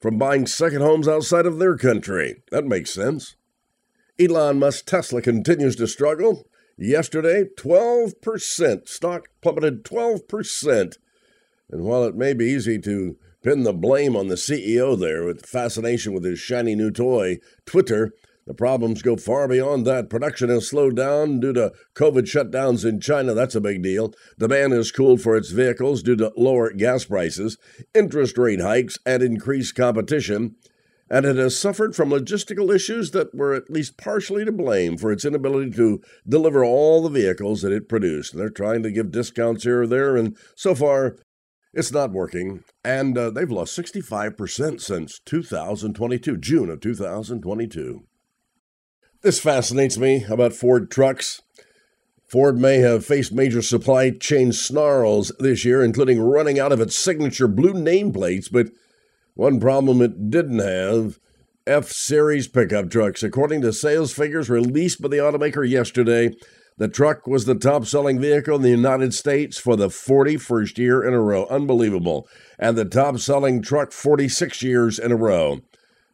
from 0.00 0.18
buying 0.18 0.48
second 0.48 0.82
homes 0.82 1.06
outside 1.06 1.46
of 1.46 1.60
their 1.60 1.76
country. 1.76 2.42
That 2.50 2.64
makes 2.66 2.90
sense. 2.90 3.36
Elon 4.18 4.58
Musk 4.58 4.86
Tesla 4.86 5.22
continues 5.22 5.76
to 5.76 5.86
struggle. 5.86 6.48
Yesterday, 6.76 7.44
12%. 7.56 8.88
Stock 8.88 9.28
plummeted 9.40 9.84
12%. 9.84 10.96
And 11.70 11.84
while 11.84 12.02
it 12.02 12.16
may 12.16 12.34
be 12.34 12.46
easy 12.46 12.80
to 12.80 13.16
pin 13.44 13.62
the 13.62 13.72
blame 13.72 14.16
on 14.16 14.26
the 14.26 14.34
CEO 14.34 14.98
there 14.98 15.24
with 15.24 15.46
fascination 15.46 16.12
with 16.12 16.24
his 16.24 16.40
shiny 16.40 16.74
new 16.74 16.90
toy, 16.90 17.38
Twitter, 17.66 18.12
the 18.46 18.54
problems 18.54 19.02
go 19.02 19.16
far 19.16 19.48
beyond 19.48 19.86
that. 19.86 20.10
Production 20.10 20.48
has 20.48 20.68
slowed 20.68 20.96
down 20.96 21.40
due 21.40 21.52
to 21.52 21.72
COVID 21.94 22.22
shutdowns 22.22 22.84
in 22.88 23.00
China. 23.00 23.34
That's 23.34 23.54
a 23.54 23.60
big 23.60 23.82
deal. 23.82 24.12
Demand 24.38 24.72
has 24.72 24.92
cooled 24.92 25.20
for 25.20 25.36
its 25.36 25.50
vehicles 25.50 26.02
due 26.02 26.16
to 26.16 26.32
lower 26.36 26.72
gas 26.72 27.04
prices, 27.04 27.58
interest 27.94 28.38
rate 28.38 28.60
hikes, 28.60 28.98
and 29.04 29.22
increased 29.22 29.74
competition 29.74 30.56
and 31.08 31.24
it 31.24 31.36
has 31.36 31.58
suffered 31.58 31.94
from 31.94 32.10
logistical 32.10 32.74
issues 32.74 33.12
that 33.12 33.34
were 33.34 33.54
at 33.54 33.70
least 33.70 33.96
partially 33.96 34.44
to 34.44 34.52
blame 34.52 34.96
for 34.96 35.12
its 35.12 35.24
inability 35.24 35.70
to 35.72 36.00
deliver 36.28 36.64
all 36.64 37.02
the 37.02 37.08
vehicles 37.08 37.62
that 37.62 37.72
it 37.72 37.88
produced. 37.88 38.36
They're 38.36 38.50
trying 38.50 38.82
to 38.82 38.90
give 38.90 39.12
discounts 39.12 39.64
here 39.64 39.82
or 39.82 39.86
there, 39.86 40.16
and 40.16 40.36
so 40.56 40.74
far, 40.74 41.16
it's 41.72 41.92
not 41.92 42.12
working. 42.12 42.64
And 42.84 43.16
uh, 43.16 43.30
they've 43.30 43.50
lost 43.50 43.78
65% 43.78 44.80
since 44.80 45.20
2022, 45.24 46.36
June 46.38 46.70
of 46.70 46.80
2022. 46.80 48.04
This 49.26 49.40
fascinates 49.40 49.98
me 49.98 50.24
about 50.30 50.52
Ford 50.52 50.88
trucks. 50.88 51.42
Ford 52.28 52.60
may 52.60 52.76
have 52.76 53.04
faced 53.04 53.32
major 53.32 53.60
supply 53.60 54.10
chain 54.10 54.52
snarls 54.52 55.32
this 55.40 55.64
year, 55.64 55.82
including 55.82 56.20
running 56.20 56.60
out 56.60 56.70
of 56.70 56.80
its 56.80 56.96
signature 56.96 57.48
blue 57.48 57.72
nameplates, 57.72 58.48
but 58.48 58.68
one 59.34 59.58
problem 59.58 60.00
it 60.00 60.30
didn't 60.30 60.60
have 60.60 61.18
F 61.66 61.90
Series 61.90 62.46
pickup 62.46 62.88
trucks. 62.88 63.24
According 63.24 63.62
to 63.62 63.72
sales 63.72 64.12
figures 64.12 64.48
released 64.48 65.02
by 65.02 65.08
the 65.08 65.16
automaker 65.16 65.68
yesterday, 65.68 66.30
the 66.78 66.86
truck 66.86 67.26
was 67.26 67.46
the 67.46 67.56
top 67.56 67.84
selling 67.84 68.20
vehicle 68.20 68.54
in 68.54 68.62
the 68.62 68.70
United 68.70 69.12
States 69.12 69.58
for 69.58 69.74
the 69.74 69.88
41st 69.88 70.78
year 70.78 71.02
in 71.02 71.14
a 71.14 71.20
row. 71.20 71.46
Unbelievable. 71.46 72.28
And 72.60 72.78
the 72.78 72.84
top 72.84 73.18
selling 73.18 73.60
truck 73.60 73.90
46 73.90 74.62
years 74.62 75.00
in 75.00 75.10
a 75.10 75.16
row. 75.16 75.62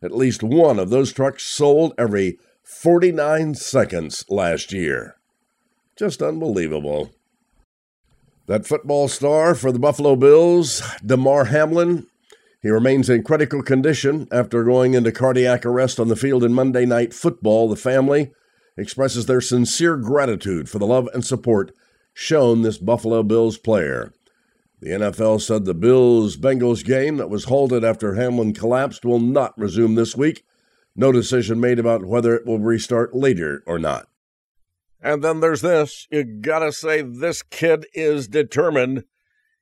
At 0.02 0.16
least 0.16 0.42
one 0.42 0.78
of 0.78 0.88
those 0.88 1.12
trucks 1.12 1.42
sold 1.42 1.92
every 1.98 2.38
49 2.62 3.54
seconds 3.54 4.24
last 4.28 4.72
year. 4.72 5.16
Just 5.96 6.22
unbelievable. 6.22 7.12
That 8.46 8.66
football 8.66 9.08
star 9.08 9.54
for 9.54 9.70
the 9.70 9.78
Buffalo 9.78 10.16
Bills, 10.16 10.82
Damar 11.04 11.46
Hamlin, 11.46 12.06
he 12.62 12.70
remains 12.70 13.10
in 13.10 13.24
critical 13.24 13.62
condition 13.62 14.28
after 14.30 14.62
going 14.62 14.94
into 14.94 15.10
cardiac 15.10 15.66
arrest 15.66 15.98
on 15.98 16.08
the 16.08 16.16
field 16.16 16.44
in 16.44 16.54
Monday 16.54 16.86
Night 16.86 17.12
Football. 17.12 17.68
The 17.68 17.76
family 17.76 18.32
expresses 18.76 19.26
their 19.26 19.40
sincere 19.40 19.96
gratitude 19.96 20.68
for 20.68 20.78
the 20.78 20.86
love 20.86 21.08
and 21.12 21.24
support 21.24 21.74
shown 22.14 22.62
this 22.62 22.78
Buffalo 22.78 23.22
Bills 23.22 23.58
player. 23.58 24.12
The 24.80 24.90
NFL 24.90 25.40
said 25.40 25.64
the 25.64 25.74
Bills 25.74 26.36
Bengals 26.36 26.84
game 26.84 27.16
that 27.16 27.30
was 27.30 27.44
halted 27.44 27.84
after 27.84 28.14
Hamlin 28.14 28.52
collapsed 28.52 29.04
will 29.04 29.20
not 29.20 29.56
resume 29.58 29.94
this 29.94 30.16
week. 30.16 30.44
No 30.94 31.12
decision 31.12 31.60
made 31.60 31.78
about 31.78 32.04
whether 32.04 32.34
it 32.34 32.46
will 32.46 32.58
restart 32.58 33.14
later 33.14 33.62
or 33.66 33.78
not. 33.78 34.06
And 35.00 35.22
then 35.24 35.40
there's 35.40 35.62
this. 35.62 36.06
You 36.10 36.22
gotta 36.22 36.72
say, 36.72 37.02
this 37.02 37.42
kid 37.42 37.86
is 37.94 38.28
determined. 38.28 39.04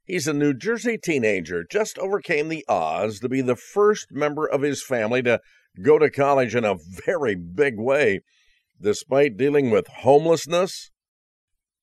He's 0.05 0.27
a 0.27 0.33
New 0.33 0.55
Jersey 0.55 0.99
teenager, 0.99 1.65
just 1.65 1.99
overcame 1.99 2.49
the 2.49 2.65
odds 2.69 3.21
to 3.21 3.29
be 3.29 3.41
the 3.41 3.57
first 3.57 4.09
member 4.11 4.45
of 4.45 4.63
his 4.63 4.83
family 4.83 5.23
to 5.23 5.41
go 5.81 5.99
to 5.99 6.11
college 6.11 6.55
in 6.55 6.65
a 6.65 6.77
very 7.07 7.37
big 7.37 7.79
way, 7.79 8.21
despite 8.81 9.37
dealing 9.37 9.71
with 9.71 9.87
homelessness. 9.87 10.91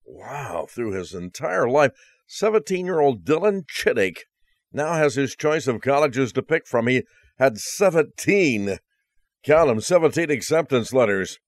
Wow, 0.06 0.68
through 0.70 0.92
his 0.92 1.14
entire 1.14 1.70
life, 1.70 1.92
17 2.28 2.86
year 2.86 3.00
old 3.00 3.24
Dylan 3.24 3.64
Chittick 3.66 4.26
now 4.74 4.94
has 4.94 5.16
his 5.16 5.36
choice 5.36 5.68
of 5.68 5.82
colleges 5.82 6.32
to 6.34 6.44
pick 6.44 6.68
from. 6.68 6.88
He 6.88 7.04
had 7.40 7.58
17, 7.58 8.78
count 9.48 9.70
them, 9.70 9.80
17 9.80 10.30
acceptance 10.30 10.92
letters. 10.92 11.40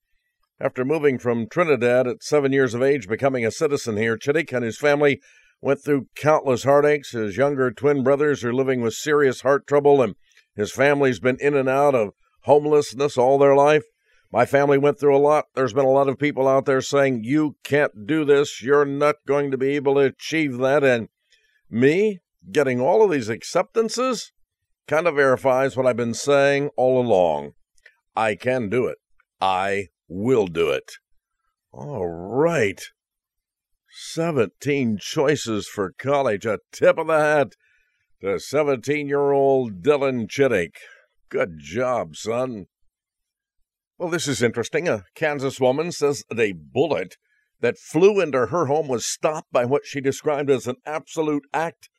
After 0.58 0.86
moving 0.86 1.20
from 1.20 1.48
Trinidad 1.50 2.08
at 2.08 2.24
seven 2.24 2.54
years 2.54 2.74
of 2.74 2.82
age, 2.82 3.10
becoming 3.10 3.46
a 3.46 3.52
citizen 3.52 3.98
here, 3.98 4.18
Chittick 4.18 4.54
and 4.54 4.64
his 4.64 4.78
family 4.78 5.20
went 5.62 5.84
through 5.84 6.08
countless 6.16 6.64
heartaches. 6.64 7.12
His 7.12 7.36
younger 7.36 7.72
twin 7.72 8.02
brothers 8.02 8.44
are 8.46 8.54
living 8.54 8.80
with 8.80 8.94
serious 8.94 9.42
heart 9.42 9.68
trouble, 9.68 10.02
and 10.02 10.16
his 10.56 10.72
family's 10.72 11.20
been 11.20 11.38
in 11.42 11.56
and 11.56 11.68
out 11.68 11.94
of 11.94 12.14
homelessness 12.44 13.18
all 13.18 13.38
their 13.38 13.56
life. 13.56 13.84
My 14.32 14.46
family 14.46 14.78
went 14.78 14.98
through 14.98 15.18
a 15.18 15.20
lot. 15.20 15.46
There's 15.56 15.74
been 15.74 15.84
a 15.84 15.90
lot 15.90 16.08
of 16.08 16.18
people 16.18 16.48
out 16.48 16.66
there 16.66 16.82
saying, 16.82 17.26
You 17.26 17.58
can't 17.66 18.08
do 18.08 18.24
this. 18.24 18.62
You're 18.62 18.86
not 18.86 19.16
going 19.28 19.52
to 19.52 19.58
be 19.58 19.76
able 19.76 19.96
to 19.96 20.02
achieve 20.02 20.58
that. 20.60 20.86
And 20.86 21.10
me 21.70 22.20
getting 22.50 22.80
all 22.80 23.04
of 23.04 23.12
these 23.12 23.28
acceptances 23.28 24.32
kind 24.88 25.06
of 25.06 25.16
verifies 25.16 25.76
what 25.76 25.86
I've 25.86 25.98
been 25.98 26.14
saying 26.14 26.70
all 26.78 27.02
along. 27.02 27.54
I 28.16 28.36
can 28.36 28.70
do 28.70 28.88
it. 28.88 28.98
I 29.42 29.88
will 30.08 30.48
do 30.48 30.70
it. 30.70 30.92
All 31.72 32.08
right. 32.08 32.82
17 33.92 34.98
choices 35.00 35.68
for 35.68 35.94
college. 35.98 36.46
A 36.46 36.60
tip 36.72 36.98
of 36.98 37.08
the 37.08 37.20
hat 37.20 37.54
to 38.22 38.40
17 38.40 39.08
year 39.08 39.32
old 39.32 39.82
Dylan 39.82 40.28
Chittick. 40.28 40.76
Good 41.30 41.60
job, 41.60 42.16
son. 42.16 42.66
Well, 43.98 44.10
this 44.10 44.28
is 44.28 44.42
interesting. 44.42 44.88
A 44.88 45.04
Kansas 45.16 45.60
woman 45.60 45.92
says 45.92 46.24
that 46.30 46.40
a 46.40 46.54
bullet 46.54 47.18
that 47.60 47.78
flew 47.78 48.20
into 48.22 48.48
her 48.48 48.66
home 48.68 48.88
was 48.88 49.06
stopped 49.06 49.52
by 49.52 49.66
what 49.66 49.86
she 49.86 50.00
described 50.02 50.50
as 50.50 50.68
an 50.68 50.78
absolute 50.86 51.44
act 51.54 51.90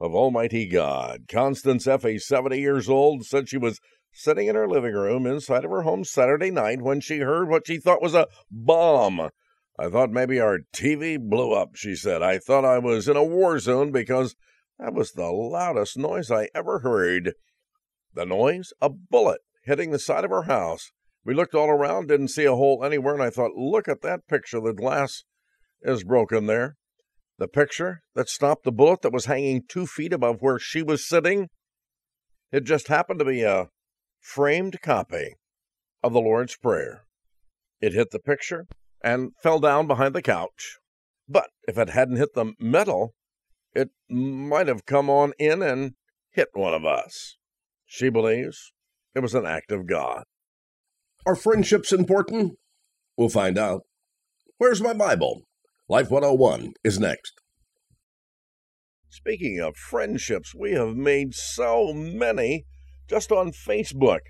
of 0.00 0.14
Almighty 0.14 0.66
God. 0.66 1.22
Constance 1.28 1.86
a 1.86 2.18
70 2.18 2.58
years 2.58 2.88
old, 2.88 3.26
said 3.26 3.48
she 3.48 3.58
was 3.58 3.80
sitting 4.12 4.46
in 4.48 4.56
her 4.56 4.68
living 4.68 4.94
room 4.94 5.26
inside 5.26 5.64
of 5.64 5.70
her 5.70 5.82
home 5.82 6.04
Saturday 6.04 6.50
night 6.50 6.82
when 6.82 7.00
she 7.00 7.18
heard 7.18 7.48
what 7.48 7.66
she 7.66 7.78
thought 7.78 8.02
was 8.02 8.14
a 8.14 8.26
bomb 8.50 9.30
I 9.80 9.88
thought 9.88 10.10
maybe 10.10 10.38
our 10.38 10.58
TV 10.74 11.18
blew 11.18 11.52
up, 11.52 11.74
she 11.74 11.96
said. 11.96 12.22
I 12.22 12.38
thought 12.38 12.66
I 12.66 12.78
was 12.78 13.08
in 13.08 13.16
a 13.16 13.24
war 13.24 13.58
zone 13.58 13.92
because 13.92 14.36
that 14.78 14.92
was 14.92 15.12
the 15.12 15.30
loudest 15.30 15.96
noise 15.96 16.30
I 16.30 16.48
ever 16.54 16.80
heard. 16.80 17.32
The 18.12 18.26
noise? 18.26 18.74
A 18.82 18.90
bullet 18.90 19.40
hitting 19.64 19.90
the 19.90 19.98
side 19.98 20.24
of 20.24 20.30
her 20.30 20.42
house 20.42 20.92
We 21.24 21.32
looked 21.32 21.54
all 21.54 21.70
around, 21.70 22.08
didn't 22.08 22.28
see 22.28 22.44
a 22.44 22.54
hole 22.54 22.84
anywhere, 22.84 23.14
and 23.14 23.22
I 23.22 23.30
thought, 23.30 23.52
look 23.56 23.88
at 23.88 24.02
that 24.02 24.28
picture. 24.28 24.60
The 24.60 24.74
glass 24.74 25.24
is 25.80 26.04
broken 26.04 26.44
there. 26.44 26.76
The 27.38 27.48
picture 27.48 28.02
that 28.14 28.28
stopped 28.28 28.64
the 28.64 28.72
bullet 28.72 29.00
that 29.00 29.14
was 29.14 29.24
hanging 29.24 29.62
two 29.66 29.86
feet 29.86 30.12
above 30.12 30.42
where 30.42 30.58
she 30.58 30.82
was 30.82 31.08
sitting, 31.08 31.48
it 32.52 32.64
just 32.64 32.88
happened 32.88 33.20
to 33.20 33.24
be 33.24 33.40
a 33.44 33.70
framed 34.20 34.80
copy 34.82 35.36
of 36.02 36.12
the 36.12 36.20
Lord's 36.20 36.56
Prayer. 36.56 37.04
It 37.80 37.94
hit 37.94 38.10
the 38.10 38.18
picture 38.18 38.66
and 39.02 39.32
fell 39.42 39.58
down 39.58 39.86
behind 39.86 40.14
the 40.14 40.22
couch. 40.22 40.78
But 41.28 41.50
if 41.66 41.78
it 41.78 41.90
hadn't 41.90 42.16
hit 42.16 42.34
the 42.34 42.52
metal, 42.58 43.14
it 43.74 43.90
might 44.08 44.68
have 44.68 44.86
come 44.86 45.08
on 45.08 45.32
in 45.38 45.62
and 45.62 45.94
hit 46.30 46.48
one 46.52 46.74
of 46.74 46.84
us. 46.84 47.36
She 47.86 48.08
believes 48.08 48.72
it 49.14 49.20
was 49.20 49.34
an 49.34 49.46
act 49.46 49.72
of 49.72 49.86
God. 49.86 50.24
Are 51.26 51.36
friendships 51.36 51.92
important? 51.92 52.58
We'll 53.16 53.28
find 53.28 53.58
out. 53.58 53.82
Where's 54.58 54.80
my 54.80 54.92
Bible? 54.92 55.42
Life 55.88 56.10
101 56.10 56.74
is 56.84 56.98
next. 56.98 57.34
Speaking 59.08 59.60
of 59.60 59.76
friendships, 59.76 60.54
we 60.54 60.72
have 60.72 60.94
made 60.94 61.34
so 61.34 61.92
many 61.92 62.64
just 63.10 63.32
on 63.32 63.50
Facebook, 63.50 64.20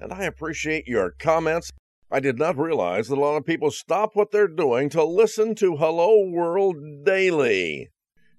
and 0.00 0.12
I 0.12 0.24
appreciate 0.24 0.88
your 0.88 1.12
comments. 1.12 1.70
I 2.10 2.18
did 2.18 2.40
not 2.40 2.58
realize 2.58 3.06
that 3.06 3.18
a 3.18 3.20
lot 3.20 3.36
of 3.36 3.46
people 3.46 3.70
stop 3.70 4.10
what 4.14 4.32
they're 4.32 4.48
doing 4.48 4.90
to 4.90 5.04
listen 5.04 5.54
to 5.54 5.76
Hello 5.76 6.28
World 6.28 6.74
daily. 7.04 7.88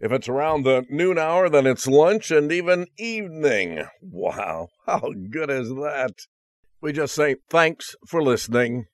If 0.02 0.12
it's 0.12 0.28
around 0.28 0.64
the 0.64 0.84
noon 0.90 1.18
hour, 1.18 1.48
then 1.48 1.66
it's 1.66 1.88
lunch 1.88 2.32
and 2.32 2.52
even 2.52 2.88
evening. 2.98 3.86
Wow, 4.02 4.68
how 4.86 5.14
good 5.32 5.50
is 5.50 5.70
that? 5.70 6.16
We 6.82 6.92
just 6.92 7.16
say 7.16 7.38
thanks 7.50 7.96
for 8.06 8.22
listening. 8.22 8.88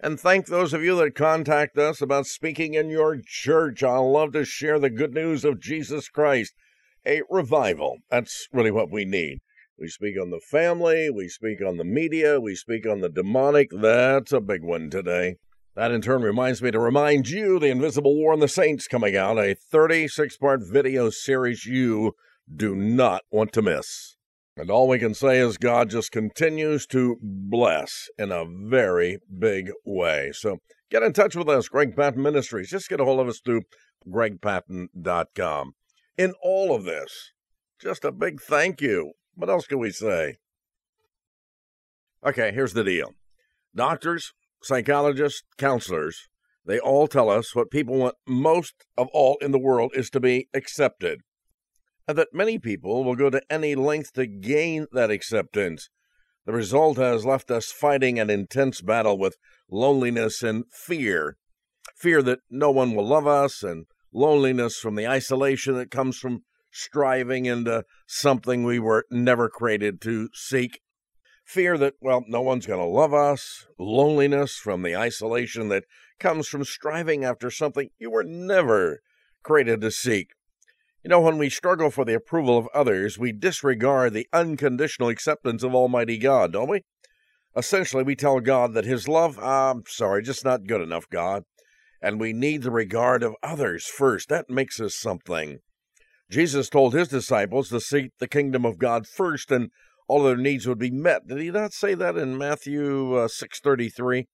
And 0.00 0.18
thank 0.18 0.46
those 0.46 0.74
of 0.74 0.82
you 0.82 0.96
that 0.96 1.14
contact 1.14 1.78
us 1.78 2.02
about 2.02 2.26
speaking 2.26 2.74
in 2.74 2.90
your 2.90 3.18
church. 3.24 3.84
I 3.84 3.98
love 3.98 4.32
to 4.32 4.44
share 4.44 4.80
the 4.80 4.90
good 4.90 5.14
news 5.14 5.44
of 5.44 5.60
Jesus 5.60 6.08
Christ. 6.08 6.54
A 7.06 7.22
revival. 7.30 7.98
That's 8.10 8.48
really 8.52 8.72
what 8.72 8.90
we 8.90 9.04
need. 9.04 9.38
We 9.80 9.88
speak 9.88 10.20
on 10.20 10.28
the 10.28 10.40
family, 10.40 11.08
we 11.08 11.28
speak 11.28 11.62
on 11.66 11.78
the 11.78 11.84
media, 11.84 12.38
we 12.38 12.54
speak 12.54 12.86
on 12.86 13.00
the 13.00 13.08
demonic. 13.08 13.70
That's 13.72 14.30
a 14.30 14.40
big 14.40 14.62
one 14.62 14.90
today. 14.90 15.36
That 15.74 15.90
in 15.90 16.02
turn 16.02 16.20
reminds 16.20 16.60
me 16.60 16.70
to 16.70 16.78
remind 16.78 17.30
you 17.30 17.58
the 17.58 17.70
Invisible 17.70 18.14
War 18.14 18.34
and 18.34 18.42
the 18.42 18.48
Saints 18.48 18.86
coming 18.86 19.16
out, 19.16 19.38
a 19.38 19.54
36 19.54 20.36
part 20.36 20.60
video 20.62 21.08
series 21.08 21.64
you 21.64 22.12
do 22.54 22.74
not 22.74 23.22
want 23.30 23.54
to 23.54 23.62
miss. 23.62 24.16
And 24.54 24.70
all 24.70 24.86
we 24.86 24.98
can 24.98 25.14
say 25.14 25.38
is 25.38 25.56
God 25.56 25.88
just 25.88 26.12
continues 26.12 26.86
to 26.88 27.16
bless 27.22 28.10
in 28.18 28.30
a 28.30 28.44
very 28.44 29.20
big 29.38 29.70
way. 29.86 30.32
So 30.34 30.58
get 30.90 31.02
in 31.02 31.14
touch 31.14 31.34
with 31.34 31.48
us, 31.48 31.68
Greg 31.68 31.96
Patton 31.96 32.22
Ministries. 32.22 32.68
Just 32.68 32.90
get 32.90 33.00
a 33.00 33.04
hold 33.06 33.20
of 33.20 33.28
us 33.28 33.40
through 33.42 33.62
gregpatton.com. 34.06 35.72
In 36.18 36.34
all 36.42 36.74
of 36.74 36.84
this, 36.84 37.32
just 37.80 38.04
a 38.04 38.12
big 38.12 38.42
thank 38.42 38.82
you. 38.82 39.12
What 39.34 39.50
else 39.50 39.66
can 39.66 39.78
we 39.78 39.90
say? 39.90 40.38
Okay, 42.24 42.52
here's 42.52 42.74
the 42.74 42.84
deal 42.84 43.14
doctors, 43.74 44.32
psychologists, 44.62 45.42
counselors, 45.56 46.28
they 46.66 46.78
all 46.78 47.08
tell 47.08 47.30
us 47.30 47.54
what 47.54 47.70
people 47.70 47.96
want 47.96 48.16
most 48.26 48.74
of 48.98 49.08
all 49.12 49.38
in 49.40 49.50
the 49.52 49.58
world 49.58 49.92
is 49.94 50.10
to 50.10 50.20
be 50.20 50.48
accepted 50.52 51.20
and 52.06 52.18
that 52.18 52.34
many 52.34 52.58
people 52.58 53.04
will 53.04 53.16
go 53.16 53.30
to 53.30 53.42
any 53.48 53.74
length 53.74 54.12
to 54.14 54.26
gain 54.26 54.86
that 54.92 55.10
acceptance. 55.10 55.88
The 56.44 56.52
result 56.52 56.96
has 56.98 57.24
left 57.24 57.50
us 57.50 57.72
fighting 57.72 58.18
an 58.18 58.30
intense 58.30 58.80
battle 58.80 59.16
with 59.16 59.36
loneliness 59.70 60.42
and 60.42 60.64
fear 60.72 61.36
fear 61.96 62.22
that 62.22 62.40
no 62.50 62.70
one 62.70 62.94
will 62.94 63.06
love 63.06 63.26
us, 63.26 63.62
and 63.62 63.86
loneliness 64.12 64.78
from 64.78 64.94
the 64.94 65.06
isolation 65.06 65.74
that 65.74 65.90
comes 65.90 66.16
from 66.16 66.42
striving 66.70 67.46
into 67.46 67.84
something 68.06 68.64
we 68.64 68.78
were 68.78 69.06
never 69.10 69.48
created 69.48 70.00
to 70.02 70.28
seek. 70.32 70.80
Fear 71.44 71.78
that, 71.78 71.94
well, 72.00 72.24
no 72.28 72.40
one's 72.40 72.66
going 72.66 72.80
to 72.80 72.86
love 72.86 73.12
us, 73.12 73.66
loneliness 73.78 74.56
from 74.56 74.82
the 74.82 74.96
isolation 74.96 75.68
that 75.68 75.84
comes 76.20 76.46
from 76.46 76.64
striving 76.64 77.24
after 77.24 77.50
something 77.50 77.90
you 77.98 78.10
were 78.10 78.22
never 78.22 79.00
created 79.42 79.80
to 79.80 79.90
seek. 79.90 80.28
You 81.02 81.08
know, 81.08 81.20
when 81.20 81.38
we 81.38 81.48
struggle 81.48 81.90
for 81.90 82.04
the 82.04 82.14
approval 82.14 82.58
of 82.58 82.68
others, 82.74 83.18
we 83.18 83.32
disregard 83.32 84.12
the 84.12 84.28
unconditional 84.32 85.08
acceptance 85.08 85.62
of 85.62 85.74
Almighty 85.74 86.18
God, 86.18 86.52
don't 86.52 86.68
we? 86.68 86.82
Essentially, 87.56 88.04
we 88.04 88.14
tell 88.14 88.38
God 88.40 88.74
that 88.74 88.84
His 88.84 89.08
love, 89.08 89.38
ah, 89.40 89.70
I'm 89.70 89.82
sorry, 89.88 90.22
just 90.22 90.44
not 90.44 90.66
good 90.66 90.82
enough, 90.82 91.08
God. 91.08 91.44
And 92.02 92.20
we 92.20 92.32
need 92.32 92.62
the 92.62 92.70
regard 92.70 93.22
of 93.22 93.34
others 93.42 93.86
first. 93.86 94.28
That 94.28 94.48
makes 94.48 94.78
us 94.78 94.94
something. 94.94 95.60
Jesus 96.30 96.68
told 96.68 96.94
His 96.94 97.08
disciples 97.08 97.70
to 97.70 97.80
seek 97.80 98.12
the 98.18 98.28
kingdom 98.28 98.64
of 98.64 98.78
God 98.78 99.08
first, 99.08 99.50
and 99.50 99.70
all 100.06 100.22
their 100.22 100.36
needs 100.36 100.66
would 100.66 100.78
be 100.78 100.90
met. 100.90 101.26
Did 101.26 101.38
He 101.38 101.50
not 101.50 101.72
say 101.72 101.94
that 101.94 102.16
in 102.16 102.38
Matthew 102.38 103.14
uh, 103.14 103.26
6.33? 103.26 104.26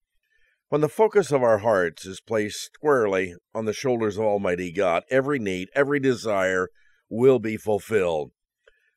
When 0.68 0.82
the 0.82 0.90
focus 0.90 1.32
of 1.32 1.42
our 1.42 1.58
hearts 1.58 2.04
is 2.04 2.20
placed 2.20 2.70
squarely 2.74 3.34
on 3.54 3.64
the 3.64 3.72
shoulders 3.72 4.18
of 4.18 4.24
Almighty 4.24 4.72
God, 4.72 5.04
every 5.10 5.38
need, 5.38 5.68
every 5.74 5.98
desire 5.98 6.68
will 7.08 7.38
be 7.38 7.56
fulfilled. 7.56 8.32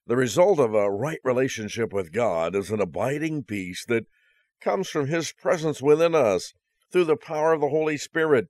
The 0.05 0.17
result 0.17 0.59
of 0.59 0.73
a 0.73 0.91
right 0.91 1.19
relationship 1.23 1.93
with 1.93 2.11
God 2.11 2.53
is 2.53 2.69
an 2.69 2.81
abiding 2.81 3.43
peace 3.43 3.85
that 3.87 4.07
comes 4.59 4.89
from 4.89 5.07
His 5.07 5.31
presence 5.31 5.81
within 5.81 6.15
us 6.15 6.53
through 6.91 7.05
the 7.05 7.15
power 7.15 7.53
of 7.53 7.61
the 7.61 7.69
Holy 7.69 7.95
Spirit. 7.95 8.47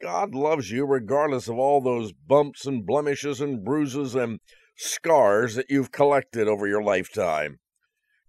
God 0.00 0.34
loves 0.34 0.70
you 0.70 0.86
regardless 0.86 1.48
of 1.48 1.58
all 1.58 1.80
those 1.80 2.12
bumps 2.12 2.66
and 2.66 2.86
blemishes 2.86 3.40
and 3.40 3.64
bruises 3.64 4.14
and 4.14 4.38
scars 4.76 5.54
that 5.56 5.70
you've 5.70 5.90
collected 5.90 6.46
over 6.46 6.66
your 6.66 6.82
lifetime. 6.82 7.58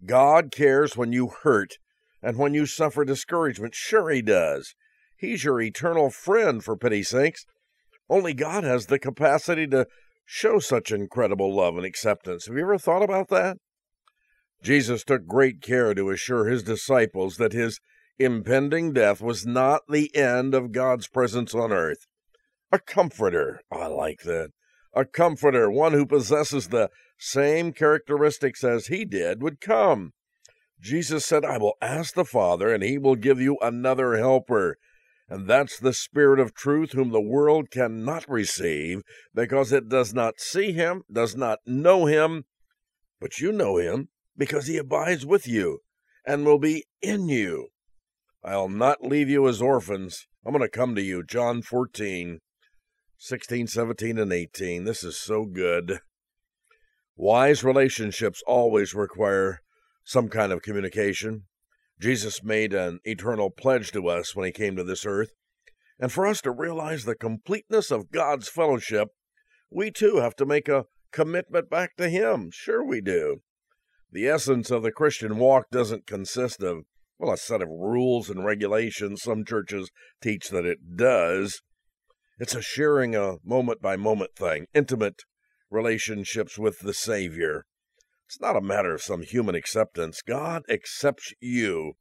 God 0.05 0.51
cares 0.51 0.97
when 0.97 1.13
you 1.13 1.31
hurt 1.43 1.77
and 2.21 2.37
when 2.37 2.53
you 2.53 2.65
suffer 2.65 3.05
discouragement. 3.05 3.75
Sure, 3.75 4.09
He 4.09 4.21
does. 4.21 4.73
He's 5.15 5.43
your 5.43 5.61
eternal 5.61 6.09
friend, 6.09 6.63
for 6.63 6.77
pity's 6.77 7.09
sakes. 7.09 7.45
Only 8.09 8.33
God 8.33 8.63
has 8.63 8.87
the 8.87 8.97
capacity 8.97 9.67
to 9.67 9.85
show 10.25 10.59
such 10.59 10.91
incredible 10.91 11.55
love 11.55 11.75
and 11.75 11.85
acceptance. 11.85 12.47
Have 12.47 12.55
you 12.55 12.63
ever 12.63 12.77
thought 12.77 13.03
about 13.03 13.27
that? 13.29 13.57
Jesus 14.63 15.03
took 15.03 15.25
great 15.27 15.61
care 15.61 15.93
to 15.93 16.09
assure 16.09 16.45
his 16.45 16.63
disciples 16.63 17.37
that 17.37 17.53
his 17.53 17.79
impending 18.19 18.93
death 18.93 19.21
was 19.21 19.45
not 19.45 19.83
the 19.89 20.13
end 20.15 20.53
of 20.53 20.71
God's 20.71 21.07
presence 21.07 21.55
on 21.55 21.71
earth. 21.71 22.05
A 22.71 22.79
comforter, 22.79 23.61
I 23.71 23.87
like 23.87 24.21
that. 24.23 24.49
A 24.93 25.05
comforter, 25.05 25.71
one 25.71 25.93
who 25.93 26.05
possesses 26.05 26.67
the 26.67 26.89
same 27.17 27.73
characteristics 27.73 28.63
as 28.63 28.87
he 28.87 29.05
did, 29.05 29.41
would 29.41 29.61
come. 29.61 30.13
Jesus 30.81 31.25
said, 31.25 31.43
I 31.43 31.57
will 31.57 31.75
ask 31.81 32.13
the 32.13 32.25
Father, 32.25 32.73
and 32.73 32.83
he 32.83 32.97
will 32.97 33.15
give 33.15 33.41
you 33.41 33.57
another 33.61 34.17
helper. 34.17 34.77
And 35.27 35.47
that's 35.47 35.79
the 35.79 35.93
Spirit 35.93 36.39
of 36.39 36.53
truth, 36.53 36.93
whom 36.93 37.11
the 37.11 37.21
world 37.21 37.69
cannot 37.69 38.27
receive, 38.29 39.01
because 39.33 39.71
it 39.71 39.89
does 39.89 40.13
not 40.13 40.39
see 40.39 40.71
him, 40.71 41.03
does 41.11 41.35
not 41.35 41.59
know 41.65 42.05
him. 42.05 42.45
But 43.19 43.39
you 43.39 43.51
know 43.51 43.77
him, 43.77 44.09
because 44.37 44.67
he 44.67 44.77
abides 44.77 45.25
with 45.25 45.47
you, 45.47 45.79
and 46.25 46.45
will 46.45 46.59
be 46.59 46.85
in 47.01 47.29
you. 47.29 47.67
I'll 48.43 48.69
not 48.69 49.03
leave 49.03 49.29
you 49.29 49.47
as 49.47 49.61
orphans. 49.61 50.27
I'm 50.45 50.53
going 50.53 50.61
to 50.61 50.69
come 50.69 50.95
to 50.95 51.01
you. 51.01 51.23
John 51.23 51.61
14, 51.61 52.39
16, 53.17 53.67
17, 53.67 54.17
and 54.17 54.31
18. 54.31 54.85
This 54.85 55.03
is 55.03 55.17
so 55.17 55.45
good. 55.45 55.99
Wise 57.15 57.63
relationships 57.63 58.41
always 58.47 58.93
require 58.93 59.59
some 60.05 60.29
kind 60.29 60.53
of 60.53 60.61
communication. 60.61 61.43
Jesus 61.99 62.41
made 62.41 62.73
an 62.73 63.01
eternal 63.03 63.49
pledge 63.49 63.91
to 63.91 64.07
us 64.07 64.33
when 64.33 64.45
he 64.45 64.51
came 64.53 64.77
to 64.77 64.85
this 64.85 65.05
earth. 65.05 65.33
And 65.99 66.11
for 66.11 66.25
us 66.25 66.39
to 66.41 66.51
realize 66.51 67.03
the 67.03 67.15
completeness 67.15 67.91
of 67.91 68.11
God's 68.11 68.47
fellowship, 68.47 69.09
we 69.69 69.91
too 69.91 70.17
have 70.17 70.35
to 70.37 70.45
make 70.45 70.69
a 70.69 70.85
commitment 71.11 71.69
back 71.69 71.97
to 71.97 72.09
him. 72.09 72.51
Sure, 72.53 72.83
we 72.83 73.01
do. 73.01 73.41
The 74.11 74.27
essence 74.27 74.71
of 74.71 74.81
the 74.81 74.91
Christian 74.93 75.37
walk 75.37 75.69
doesn't 75.71 76.07
consist 76.07 76.63
of, 76.63 76.85
well, 77.19 77.33
a 77.33 77.37
set 77.37 77.61
of 77.61 77.67
rules 77.67 78.29
and 78.29 78.45
regulations. 78.45 79.21
Some 79.21 79.43
churches 79.43 79.91
teach 80.21 80.49
that 80.49 80.65
it 80.65 80.95
does. 80.95 81.61
It's 82.39 82.55
a 82.55 82.61
sharing 82.61 83.15
a 83.15 83.35
moment 83.43 83.81
by 83.81 83.97
moment 83.97 84.31
thing, 84.35 84.67
intimate 84.73 85.23
relationships 85.69 86.57
with 86.57 86.79
the 86.79 86.93
Savior. 86.93 87.65
It's 88.25 88.39
not 88.39 88.55
a 88.55 88.61
matter 88.61 88.93
of 88.93 89.01
some 89.01 89.23
human 89.23 89.55
acceptance. 89.55 90.21
God 90.25 90.63
accepts 90.69 91.33
you. 91.41 91.93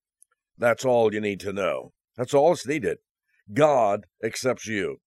That's 0.57 0.85
all 0.85 1.13
you 1.13 1.21
need 1.21 1.41
to 1.41 1.53
know. 1.53 1.93
That's 2.17 2.35
all 2.35 2.53
it's 2.53 2.67
needed. 2.67 2.99
God 3.53 4.07
accepts 4.23 4.67
you. 4.67 4.99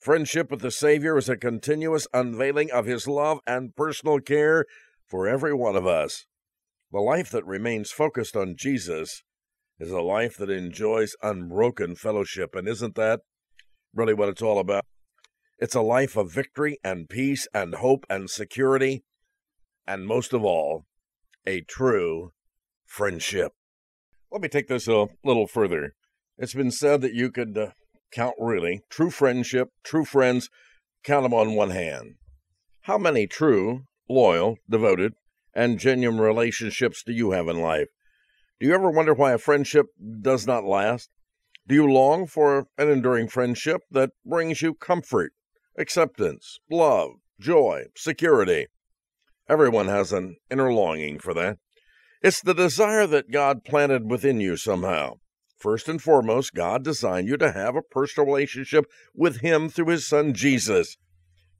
Friendship 0.00 0.50
with 0.50 0.60
the 0.60 0.70
Savior 0.70 1.18
is 1.18 1.28
a 1.28 1.36
continuous 1.36 2.06
unveiling 2.14 2.70
of 2.70 2.86
His 2.86 3.06
love 3.06 3.40
and 3.46 3.74
personal 3.74 4.20
care 4.20 4.64
for 5.06 5.26
every 5.28 5.52
one 5.52 5.76
of 5.76 5.86
us. 5.86 6.26
The 6.92 7.00
life 7.00 7.30
that 7.30 7.44
remains 7.44 7.90
focused 7.90 8.36
on 8.36 8.54
Jesus 8.56 9.22
is 9.78 9.90
a 9.90 10.00
life 10.00 10.36
that 10.38 10.50
enjoys 10.50 11.16
unbroken 11.22 11.96
fellowship. 11.96 12.54
And 12.54 12.68
isn't 12.68 12.94
that 12.94 13.20
really 13.94 14.14
what 14.14 14.28
it's 14.28 14.42
all 14.42 14.58
about? 14.58 14.84
It's 15.58 15.74
a 15.74 15.80
life 15.80 16.16
of 16.16 16.32
victory 16.32 16.78
and 16.84 17.08
peace 17.08 17.48
and 17.52 17.74
hope 17.74 18.04
and 18.10 18.28
security, 18.28 19.04
and 19.86 20.06
most 20.06 20.32
of 20.32 20.44
all, 20.44 20.84
a 21.46 21.62
true 21.62 22.32
friendship. 22.84 23.52
Let 24.30 24.42
me 24.42 24.48
take 24.48 24.68
this 24.68 24.86
a 24.86 25.06
little 25.24 25.46
further. 25.46 25.94
It's 26.38 26.54
been 26.54 26.70
said 26.70 27.00
that 27.00 27.14
you 27.14 27.30
could 27.30 27.56
uh, 27.56 27.70
count 28.12 28.34
really 28.38 28.82
true 28.90 29.10
friendship, 29.10 29.68
true 29.82 30.04
friends, 30.04 30.50
count 31.02 31.22
them 31.22 31.32
on 31.32 31.54
one 31.54 31.70
hand. 31.70 32.16
How 32.82 32.98
many 32.98 33.26
true, 33.26 33.84
loyal, 34.08 34.58
devoted, 34.68 35.14
and 35.56 35.78
genuine 35.78 36.20
relationships 36.20 37.02
do 37.02 37.12
you 37.12 37.30
have 37.30 37.48
in 37.48 37.58
life? 37.58 37.88
Do 38.60 38.66
you 38.66 38.74
ever 38.74 38.90
wonder 38.90 39.14
why 39.14 39.32
a 39.32 39.38
friendship 39.38 39.86
does 40.20 40.46
not 40.46 40.64
last? 40.64 41.08
Do 41.66 41.74
you 41.74 41.90
long 41.90 42.26
for 42.26 42.66
an 42.76 42.90
enduring 42.90 43.28
friendship 43.28 43.80
that 43.90 44.10
brings 44.24 44.60
you 44.60 44.74
comfort, 44.74 45.32
acceptance, 45.78 46.60
love, 46.70 47.12
joy, 47.40 47.84
security? 47.96 48.66
Everyone 49.48 49.88
has 49.88 50.12
an 50.12 50.36
inner 50.50 50.72
longing 50.72 51.18
for 51.18 51.32
that. 51.34 51.58
It's 52.22 52.42
the 52.42 52.54
desire 52.54 53.06
that 53.06 53.30
God 53.30 53.64
planted 53.64 54.10
within 54.10 54.40
you 54.40 54.56
somehow. 54.56 55.14
First 55.56 55.88
and 55.88 56.02
foremost, 56.02 56.54
God 56.54 56.84
designed 56.84 57.28
you 57.28 57.38
to 57.38 57.52
have 57.52 57.76
a 57.76 57.82
personal 57.82 58.26
relationship 58.26 58.84
with 59.14 59.40
Him 59.40 59.70
through 59.70 59.88
His 59.88 60.06
Son 60.06 60.34
Jesus. 60.34 60.98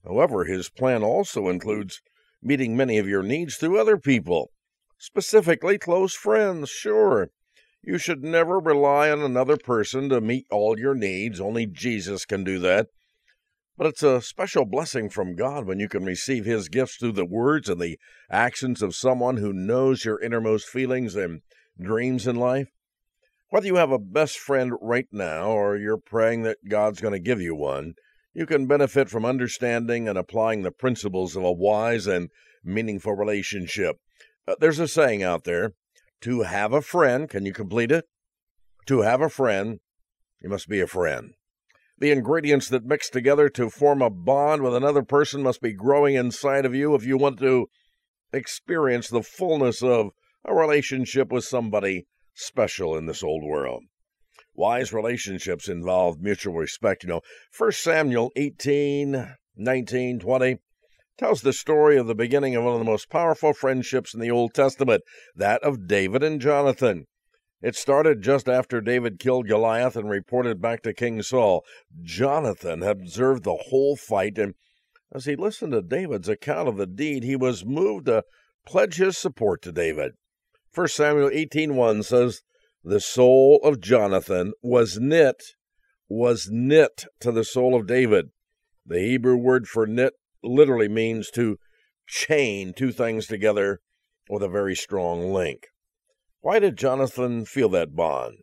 However, 0.05 0.45
His 0.45 0.69
plan 0.69 1.03
also 1.03 1.49
includes 1.49 2.03
meeting 2.47 2.77
many 2.77 2.97
of 2.99 3.09
your 3.09 3.23
needs 3.23 3.57
through 3.57 3.81
other 3.81 3.99
people, 3.99 4.53
specifically 4.99 5.79
close 5.79 6.15
friends, 6.15 6.71
sure. 6.71 7.31
You 7.83 7.99
should 7.99 8.23
never 8.23 8.59
rely 8.59 9.11
on 9.11 9.21
another 9.21 9.57
person 9.57 10.09
to 10.09 10.21
meet 10.21 10.47
all 10.51 10.79
your 10.79 10.95
needs. 10.95 11.41
Only 11.41 11.67
Jesus 11.67 12.25
can 12.25 12.45
do 12.45 12.59
that. 12.61 12.89
But 13.77 13.89
it's 13.89 14.03
a 14.03 14.23
special 14.23 14.65
blessing 14.65 15.11
from 15.11 15.37
God 15.37 15.67
when 15.67 15.79
you 15.79 15.89
can 15.89 16.05
receive 16.05 16.47
His 16.47 16.69
gifts 16.69 16.97
through 16.97 17.13
the 17.13 17.27
words 17.27 17.69
and 17.69 17.81
the 17.81 17.99
actions 18.31 18.81
of 18.81 18.95
someone 18.95 19.37
who 19.37 19.53
knows 19.53 20.05
your 20.05 20.21
innermost 20.21 20.67
feelings 20.67 21.15
and 21.15 21.43
dreams 21.81 22.27
in 22.27 22.37
life. 22.37 22.69
Whether 23.51 23.67
you 23.67 23.77
have 23.77 23.93
a 23.93 23.99
best 23.99 24.39
friend 24.39 24.73
right 24.81 25.07
now 25.13 25.51
or 25.51 25.77
you're 25.77 25.99
praying 25.99 26.43
that 26.43 26.69
God's 26.69 27.01
going 27.01 27.13
to 27.13 27.21
give 27.21 27.41
you 27.41 27.55
one, 27.55 27.95
you 28.37 28.45
can 28.45 28.67
benefit 28.67 29.09
from 29.09 29.25
understanding 29.25 30.07
and 30.07 30.19
applying 30.19 30.61
the 30.61 30.71
principles 30.71 31.37
of 31.37 31.43
a 31.43 31.51
wise 31.51 32.07
and 32.07 32.29
meaningful 32.63 33.15
relationship. 33.15 33.97
Uh, 34.47 34.55
there's 34.61 34.79
a 34.79 34.87
saying 34.87 35.23
out 35.23 35.45
there 35.45 35.73
to 36.21 36.43
have 36.43 36.75
a 36.75 36.83
friend, 36.83 37.31
can 37.31 37.47
you 37.47 37.55
complete 37.55 37.91
it? 37.91 38.05
To 38.89 39.01
have 39.01 39.23
a 39.23 39.31
friend, 39.31 39.79
you 40.43 40.51
must 40.51 40.69
be 40.69 40.81
a 40.81 40.87
friend. 40.87 41.33
The 41.99 42.11
ingredients 42.11 42.69
that 42.69 42.85
mix 42.85 43.09
together 43.09 43.49
to 43.49 43.71
form 43.71 44.03
a 44.03 44.11
bond 44.11 44.61
with 44.61 44.75
another 44.75 45.03
person 45.03 45.43
must 45.43 45.63
be 45.63 45.73
growing 45.73 46.15
inside 46.15 46.67
of 46.67 46.75
you 46.75 46.95
if 46.95 47.07
you 47.07 47.17
want 47.17 47.39
to 47.39 47.69
experience 48.35 49.09
the 49.09 49.23
fullness 49.23 49.83
of 49.83 50.11
a 50.45 50.55
relationship 50.55 51.33
with 51.33 51.45
somebody 51.45 52.07
special 52.35 52.99
in 52.99 53.07
this 53.07 53.23
old 53.23 53.45
world. 53.45 53.85
Wise 54.57 54.93
relationships 54.93 55.69
involve 55.69 56.21
mutual 56.21 56.55
respect. 56.55 57.03
You 57.03 57.11
know, 57.11 57.21
1 57.57 57.73
Samuel 57.73 58.33
18, 58.37 59.37
19, 59.57 60.19
20 60.19 60.59
tells 61.19 61.43
the 61.43 61.53
story 61.53 61.97
of 61.97 62.07
the 62.07 62.15
beginning 62.15 62.55
of 62.55 62.65
one 62.65 62.75
of 62.75 62.79
the 62.79 62.85
most 62.85 63.11
powerful 63.11 63.53
friendships 63.53 64.13
in 64.15 64.21
the 64.21 64.31
Old 64.31 64.55
Testament, 64.55 65.03
that 65.35 65.63
of 65.63 65.87
David 65.87 66.23
and 66.23 66.41
Jonathan. 66.41 67.07
It 67.63 67.75
started 67.75 68.23
just 68.23 68.49
after 68.49 68.81
David 68.81 69.19
killed 69.19 69.49
Goliath 69.49 69.97
and 69.97 70.11
reported 70.11 70.61
back 70.61 70.83
to 70.83 70.93
King 70.93 71.23
Saul. 71.23 71.65
Jonathan 72.03 72.83
had 72.83 73.01
observed 73.01 73.45
the 73.45 73.57
whole 73.71 73.97
fight, 73.97 74.39
and 74.39 74.55
as 75.13 75.25
he 75.25 75.37
listened 75.37 75.73
to 75.73 75.83
David's 75.83 76.29
account 76.29 76.69
of 76.69 76.77
the 76.77 76.87
deed, 76.87 77.25
he 77.25 77.37
was 77.37 77.65
moved 77.65 78.07
to 78.07 78.25
pledge 78.67 78.97
his 78.97 79.17
support 79.17 79.63
to 79.63 79.73
David. 79.73 80.13
1 80.75 80.89
Samuel 80.89 81.31
18:1 81.31 82.05
says, 82.05 82.43
the 82.87 83.01
soul 83.01 83.59
of 83.65 83.81
Jonathan 83.81 84.53
was 84.63 85.01
knit, 85.01 85.43
was 86.09 86.49
knit 86.53 87.05
to 87.19 87.33
the 87.33 87.43
soul 87.43 87.75
of 87.75 87.89
David. 87.89 88.27
The 88.87 89.01
Hebrew 89.01 89.37
word 89.37 89.67
for 89.67 89.89
knit 89.89 90.13
literally 90.41 90.89
means 90.89 91.29
to 91.33 91.59
chain 92.07 92.73
two 92.73 92.93
things 92.93 93.27
together 93.27 93.81
with 94.31 94.41
a 94.41 94.49
very 94.49 94.77
strong 94.77 95.33
link. 95.33 95.67
Why 96.43 96.61
did 96.61 96.79
Jonathan 96.79 97.45
feel 97.45 97.69
that 97.71 97.97
bond? 97.97 98.37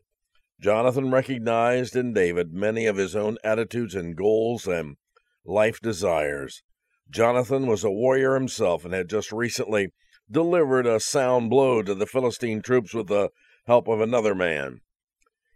Jonathan 0.60 1.10
recognized 1.10 1.95
in 1.95 2.12
David 2.12 2.53
many 2.53 2.86
of 2.86 2.97
his 2.97 3.15
own 3.15 3.38
attitudes 3.45 3.95
and 3.95 4.13
goals 4.13 4.67
and 4.67 4.97
life 5.45 5.79
desires. 5.79 6.63
Jonathan 7.10 7.65
was 7.65 7.86
a 7.86 7.91
warrior 7.91 8.34
himself 8.34 8.84
and 8.84 8.93
had 8.93 9.10
just 9.10 9.32
recently 9.32 9.93
delivered 10.29 10.86
a 10.86 10.99
sound 10.99 11.49
blow 11.49 11.82
to 11.82 11.95
the 11.95 12.06
Philistine 12.06 12.62
troops 12.62 12.93
with 12.93 13.10
a 13.10 13.29
help 13.65 13.88
of 13.88 14.02
another 14.02 14.36
man. 14.36 14.82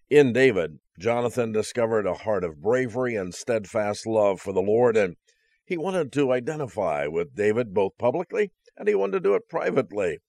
In 0.09 0.33
David, 0.33 0.79
Jonathan 0.99 1.51
discovered 1.51 2.05
a 2.05 2.13
heart 2.13 2.43
of 2.43 2.61
bravery 2.61 3.15
and 3.15 3.33
steadfast 3.33 4.05
love 4.07 4.39
for 4.39 4.53
the 4.53 4.61
Lord, 4.61 4.95
and 4.95 5.15
he 5.65 5.77
wanted 5.77 6.11
to 6.13 6.31
identify 6.31 7.07
with 7.07 7.35
David 7.35 7.73
both 7.73 7.97
publicly 7.97 8.51
and 8.77 8.87
he 8.87 8.95
wanted 8.95 9.13
to 9.13 9.19
do 9.19 9.35
it 9.35 9.49
privately. 9.49 10.19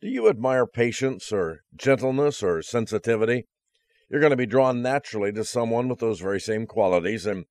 Do 0.00 0.08
you 0.08 0.28
admire 0.28 0.66
patience 0.66 1.32
or 1.32 1.60
gentleness 1.76 2.42
or 2.42 2.62
sensitivity? 2.62 3.46
You're 4.08 4.20
going 4.20 4.30
to 4.30 4.36
be 4.36 4.46
drawn 4.46 4.80
naturally 4.82 5.32
to 5.32 5.44
someone 5.44 5.88
with 5.88 5.98
those 5.98 6.20
very 6.20 6.40
same 6.40 6.66
qualities, 6.66 7.26
and 7.26 7.46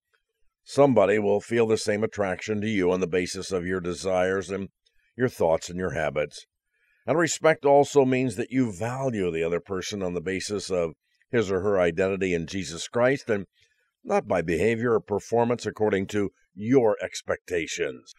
somebody 0.63 1.19
will 1.19 1.41
feel 1.41 1.67
the 1.67 1.77
same 1.77 2.03
attraction 2.03 2.61
to 2.61 2.69
you 2.69 2.91
on 2.91 2.99
the 2.99 3.07
basis 3.07 3.51
of 3.51 3.65
your 3.65 3.81
desires 3.81 4.49
and 4.49 4.69
your 5.17 5.29
thoughts 5.29 5.69
and 5.69 5.77
your 5.77 5.91
habits. 5.91 6.45
And 7.05 7.17
respect 7.17 7.65
also 7.65 8.05
means 8.05 8.35
that 8.37 8.51
you 8.51 8.71
value 8.71 9.29
the 9.31 9.43
other 9.43 9.59
person 9.59 10.01
on 10.01 10.13
the 10.13 10.21
basis 10.21 10.69
of 10.69 10.93
his 11.29 11.51
or 11.51 11.61
her 11.61 11.79
identity 11.79 12.33
in 12.33 12.47
Jesus 12.47 12.87
Christ 12.87 13.29
and 13.29 13.45
not 14.03 14.27
by 14.27 14.41
behavior 14.41 14.93
or 14.93 14.99
performance 14.99 15.65
according 15.65 16.07
to 16.07 16.31
your 16.53 16.97
expectations. 17.01 18.13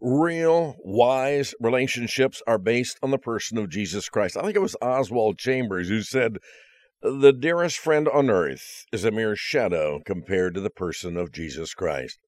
Real, 0.00 0.76
wise 0.84 1.54
relationships 1.60 2.40
are 2.46 2.58
based 2.58 2.98
on 3.02 3.10
the 3.10 3.18
person 3.18 3.58
of 3.58 3.70
Jesus 3.70 4.08
Christ. 4.08 4.36
I 4.36 4.42
think 4.42 4.54
it 4.54 4.62
was 4.62 4.76
Oswald 4.80 5.38
Chambers 5.38 5.88
who 5.88 6.02
said, 6.02 6.38
The 7.02 7.32
dearest 7.32 7.78
friend 7.78 8.08
on 8.08 8.30
earth 8.30 8.84
is 8.92 9.04
a 9.04 9.10
mere 9.10 9.34
shadow 9.34 10.00
compared 10.04 10.54
to 10.54 10.60
the 10.60 10.70
person 10.70 11.16
of 11.16 11.32
Jesus 11.32 11.74
Christ. 11.74 12.20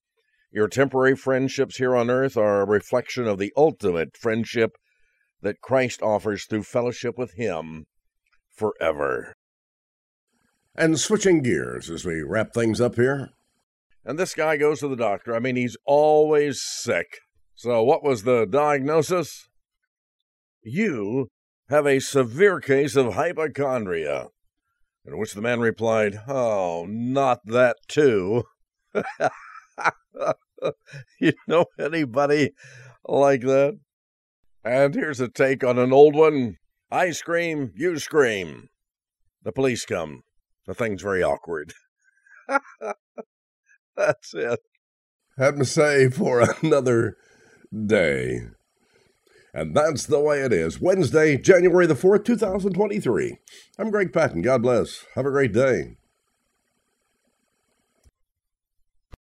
Your 0.51 0.66
temporary 0.66 1.14
friendships 1.14 1.77
here 1.77 1.94
on 1.94 2.11
earth 2.11 2.37
are 2.37 2.62
a 2.62 2.66
reflection 2.66 3.29
of 3.29 3.38
the 3.38 3.53
ultimate 3.57 4.16
friendship 4.16 4.73
that 5.42 5.61
Christ 5.61 6.03
offers 6.03 6.44
through 6.44 6.64
fellowship 6.64 7.16
with 7.16 7.35
Him 7.35 7.85
forever. 8.50 9.35
And 10.74 10.98
switching 10.98 11.42
gears 11.42 11.90
as 11.90 12.05
we 12.05 12.22
wrap 12.22 12.53
things 12.53 12.81
up 12.81 12.94
here. 12.94 13.31
And 14.05 14.18
this 14.18 14.35
guy 14.35 14.57
goes 14.57 14.81
to 14.81 14.88
the 14.88 14.96
doctor. 14.96 15.35
I 15.35 15.40
mean, 15.40 15.57
he's 15.57 15.76
always 15.85 16.62
sick. 16.62 17.18
So, 17.55 17.83
what 17.83 18.03
was 18.03 18.22
the 18.22 18.46
diagnosis? 18.46 19.48
You 20.62 21.29
have 21.68 21.87
a 21.87 22.00
severe 22.00 22.61
case 22.61 22.96
of 22.96 23.14
hypochondria. 23.14 24.29
In 25.05 25.18
which 25.18 25.35
the 25.35 25.40
man 25.40 25.61
replied, 25.61 26.20
Oh, 26.29 26.87
not 26.88 27.40
that 27.46 27.76
too. 27.88 28.44
you 31.20 31.33
know 31.46 31.66
anybody 31.79 32.53
like 33.05 33.42
that? 33.42 33.79
And 34.64 34.94
here's 34.94 35.20
a 35.20 35.29
take 35.29 35.64
on 35.64 35.79
an 35.79 35.92
old 35.92 36.14
one 36.14 36.57
I 36.90 37.12
scream, 37.12 37.73
you 37.77 37.99
scream. 37.99 38.68
The 39.42 39.53
police 39.53 39.87
come. 39.87 40.23
The 40.66 40.75
thing's 40.75 41.03
very 41.03 41.23
awkward. 41.23 41.73
That's 43.96 44.35
it. 44.35 44.61
Had 45.38 45.57
to 45.57 45.64
say 45.64 46.11
for 46.11 46.44
another 46.62 47.16
day. 47.87 48.40
And 49.53 49.75
that's 49.75 50.07
the 50.07 50.20
way 50.20 50.42
it 50.42 50.53
is. 50.53 50.81
Wednesday, 50.81 51.37
January 51.37 51.87
the 51.87 51.94
4th, 51.94 52.25
2023. 52.25 53.37
I'm 53.79 53.90
Greg 53.90 54.12
Patton. 54.12 54.42
God 54.42 54.62
bless. 54.62 55.05
Have 55.16 55.27
a 55.27 55.31
great 55.31 55.53
day. 55.53 55.96